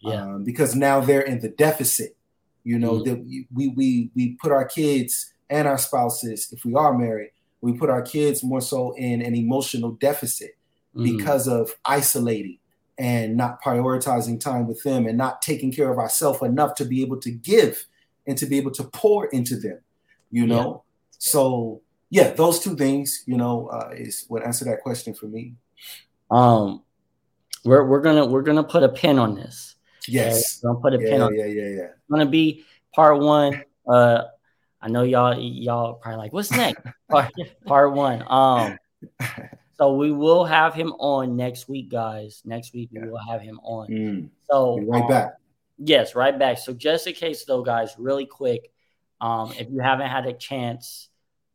Yeah. 0.00 0.22
Um, 0.22 0.44
because 0.44 0.74
now 0.74 1.00
they're 1.00 1.20
in 1.22 1.40
the 1.40 1.48
deficit. 1.48 2.16
You 2.64 2.78
know, 2.78 2.94
mm-hmm. 2.94 3.08
that 3.08 3.46
we 3.54 3.68
we 3.68 4.10
we 4.14 4.36
put 4.40 4.52
our 4.52 4.66
kids 4.66 5.32
and 5.50 5.66
our 5.66 5.78
spouses, 5.78 6.52
if 6.52 6.64
we 6.64 6.74
are 6.74 6.96
married, 6.96 7.30
we 7.60 7.72
put 7.72 7.90
our 7.90 8.02
kids 8.02 8.44
more 8.44 8.60
so 8.60 8.92
in 8.96 9.22
an 9.22 9.34
emotional 9.34 9.92
deficit 9.92 10.56
mm. 10.94 11.04
because 11.04 11.48
of 11.48 11.72
isolating 11.84 12.58
and 12.98 13.36
not 13.36 13.62
prioritizing 13.62 14.38
time 14.40 14.66
with 14.66 14.82
them 14.82 15.06
and 15.06 15.16
not 15.16 15.40
taking 15.40 15.72
care 15.72 15.90
of 15.90 15.98
ourselves 15.98 16.42
enough 16.42 16.74
to 16.74 16.84
be 16.84 17.00
able 17.00 17.18
to 17.20 17.30
give 17.30 17.86
and 18.26 18.36
to 18.36 18.46
be 18.46 18.58
able 18.58 18.72
to 18.72 18.84
pour 18.84 19.26
into 19.26 19.56
them, 19.56 19.78
you 20.30 20.46
know? 20.46 20.84
Yeah. 20.84 21.18
So, 21.18 21.82
yeah, 22.10 22.30
those 22.30 22.60
two 22.60 22.76
things, 22.76 23.22
you 23.26 23.36
know, 23.36 23.68
uh, 23.68 23.90
is 23.94 24.24
what 24.28 24.44
answer 24.44 24.64
that 24.66 24.82
question 24.82 25.14
for 25.14 25.26
me. 25.26 25.54
Um, 26.30 26.82
we're, 27.64 27.86
we're 27.86 28.00
gonna 28.00 28.26
we're 28.26 28.42
gonna 28.42 28.64
put 28.64 28.82
a 28.82 28.88
pin 28.88 29.18
on 29.18 29.34
this. 29.34 29.76
Yes, 30.06 30.62
okay? 30.64 30.68
gonna 30.68 30.80
put 30.80 30.94
a 30.94 31.02
yeah, 31.02 31.10
pin 31.10 31.20
on. 31.20 31.34
Yeah, 31.34 31.46
yeah, 31.46 31.68
yeah. 31.68 31.82
It's 31.82 32.10
gonna 32.10 32.26
be 32.26 32.64
part 32.94 33.20
one. 33.20 33.62
Uh, 33.86 34.22
I 34.80 34.88
know 34.88 35.02
y'all 35.02 35.38
y'all 35.38 35.94
probably 35.94 36.18
like, 36.18 36.32
what's 36.32 36.50
next? 36.50 36.82
part, 37.10 37.32
part 37.66 37.92
one. 37.92 38.24
Um, 38.26 38.78
so 39.74 39.96
we 39.96 40.12
will 40.12 40.44
have 40.44 40.74
him 40.74 40.92
on 40.98 41.36
next 41.36 41.68
week, 41.68 41.90
guys. 41.90 42.42
Next 42.44 42.72
week 42.72 42.90
we 42.92 43.06
will 43.06 43.20
have 43.28 43.40
him 43.40 43.60
on. 43.62 43.88
Mm. 43.88 44.30
So 44.50 44.80
right 44.80 45.02
um, 45.02 45.08
back. 45.08 45.34
Yes, 45.78 46.14
right 46.14 46.36
back. 46.36 46.58
So 46.58 46.72
just 46.72 47.06
in 47.06 47.14
case 47.14 47.44
though, 47.44 47.62
guys, 47.62 47.94
really 47.98 48.26
quick, 48.26 48.72
um, 49.20 49.52
if 49.58 49.68
you 49.70 49.80
haven't 49.80 50.08
had 50.08 50.26
a 50.26 50.32
chance, 50.32 51.07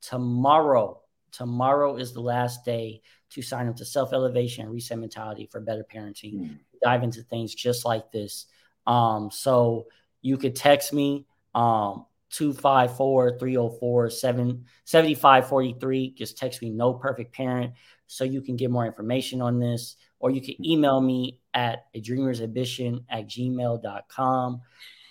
tomorrow, 0.07 1.01
tomorrow 1.31 1.95
is 1.95 2.13
the 2.13 2.21
last 2.21 2.65
day 2.65 3.01
to 3.31 3.41
sign 3.41 3.67
up 3.67 3.75
to 3.77 3.85
self 3.85 4.13
elevation 4.13 4.65
and 4.65 4.73
reset 4.73 4.99
mentality 4.99 5.47
for 5.51 5.59
better 5.59 5.85
parenting. 5.91 6.33
Mm. 6.33 6.59
Dive 6.83 7.03
into 7.03 7.23
things 7.23 7.55
just 7.55 7.85
like 7.85 8.11
this. 8.11 8.45
Um, 8.85 9.31
so 9.31 9.87
you 10.21 10.37
could 10.37 10.55
text 10.55 10.93
me 10.93 11.25
um 11.55 12.05
254 12.31 13.37
304 13.37 14.09
7543. 14.09 16.11
Just 16.11 16.37
text 16.37 16.61
me 16.61 16.69
no 16.69 16.93
perfect 16.93 17.33
parent 17.33 17.73
so 18.07 18.23
you 18.23 18.41
can 18.41 18.55
get 18.55 18.71
more 18.71 18.85
information 18.85 19.41
on 19.41 19.59
this. 19.59 19.95
Or 20.19 20.31
you 20.31 20.41
can 20.41 20.65
email 20.65 21.01
me 21.01 21.39
at 21.53 21.85
a 21.93 21.99
dreamer's 21.99 22.41
ambition 22.41 23.05
at 23.09 23.27
gmail.com. 23.27 24.61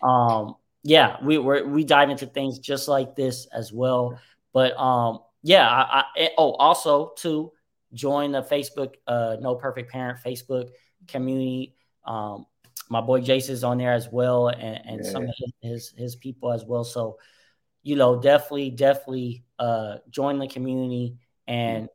Um, 0.03 0.57
yeah, 0.83 1.17
we 1.23 1.39
we 1.39 1.63
we 1.63 1.85
dive 1.85 2.11
into 2.11 2.27
things 2.27 2.59
just 2.59 2.89
like 2.89 3.15
this 3.15 3.47
as 3.55 3.73
well. 3.73 4.19
But 4.53 4.77
um, 4.77 5.21
yeah, 5.43 5.69
I, 5.69 6.05
I 6.17 6.31
oh 6.39 6.53
also 6.53 7.13
to 7.19 7.53
join 7.93 8.33
the 8.33 8.43
Facebook 8.43 8.95
uh 9.07 9.37
No 9.41 9.55
Perfect 9.55 9.91
Parent 9.91 10.19
Facebook 10.25 10.71
community. 11.09 11.75
Um, 12.05 12.47
my 12.89 13.01
boy 13.01 13.21
Jason's 13.21 13.65
on 13.65 13.79
there 13.79 13.93
as 13.95 14.09
well, 14.11 14.49
and, 14.49 14.81
and 14.85 15.05
yeah. 15.05 15.11
some 15.11 15.25
of 15.25 15.35
his, 15.39 15.53
his, 15.63 15.95
his 15.97 16.17
people 16.17 16.53
as 16.53 16.65
well. 16.65 16.85
So, 16.85 17.19
you 17.83 17.97
know, 17.97 18.21
definitely, 18.21 18.71
definitely 18.71 19.45
uh, 19.59 19.97
join 20.11 20.39
the 20.39 20.47
community, 20.47 21.17
and 21.47 21.89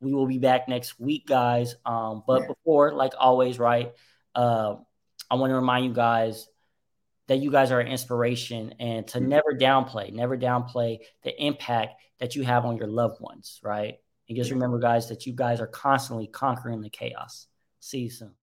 we 0.00 0.12
will 0.12 0.26
be 0.26 0.38
back 0.38 0.68
next 0.68 0.98
week, 0.98 1.26
guys. 1.26 1.76
Um, 1.86 2.24
but 2.26 2.42
yeah. 2.42 2.48
before, 2.48 2.92
like 2.92 3.12
always, 3.18 3.58
right? 3.58 3.92
Uh, 4.34 4.76
I 5.30 5.36
want 5.36 5.50
to 5.50 5.54
remind 5.54 5.84
you 5.84 5.92
guys 5.92 6.48
that 7.28 7.38
you 7.38 7.50
guys 7.50 7.72
are 7.72 7.80
an 7.80 7.88
inspiration, 7.88 8.74
and 8.78 9.06
to 9.08 9.18
mm-hmm. 9.18 9.28
never 9.28 9.52
downplay, 9.58 10.12
never 10.12 10.36
downplay 10.38 10.98
the 11.24 11.44
impact 11.44 12.00
that 12.20 12.36
you 12.36 12.44
have 12.44 12.64
on 12.64 12.76
your 12.76 12.86
loved 12.86 13.20
ones, 13.20 13.60
right? 13.62 13.96
And 14.28 14.36
just 14.36 14.50
remember, 14.50 14.78
guys, 14.78 15.08
that 15.08 15.26
you 15.26 15.32
guys 15.32 15.60
are 15.60 15.66
constantly 15.66 16.26
conquering 16.26 16.80
the 16.80 16.90
chaos. 16.90 17.46
See 17.80 18.00
you 18.00 18.10
soon. 18.10 18.36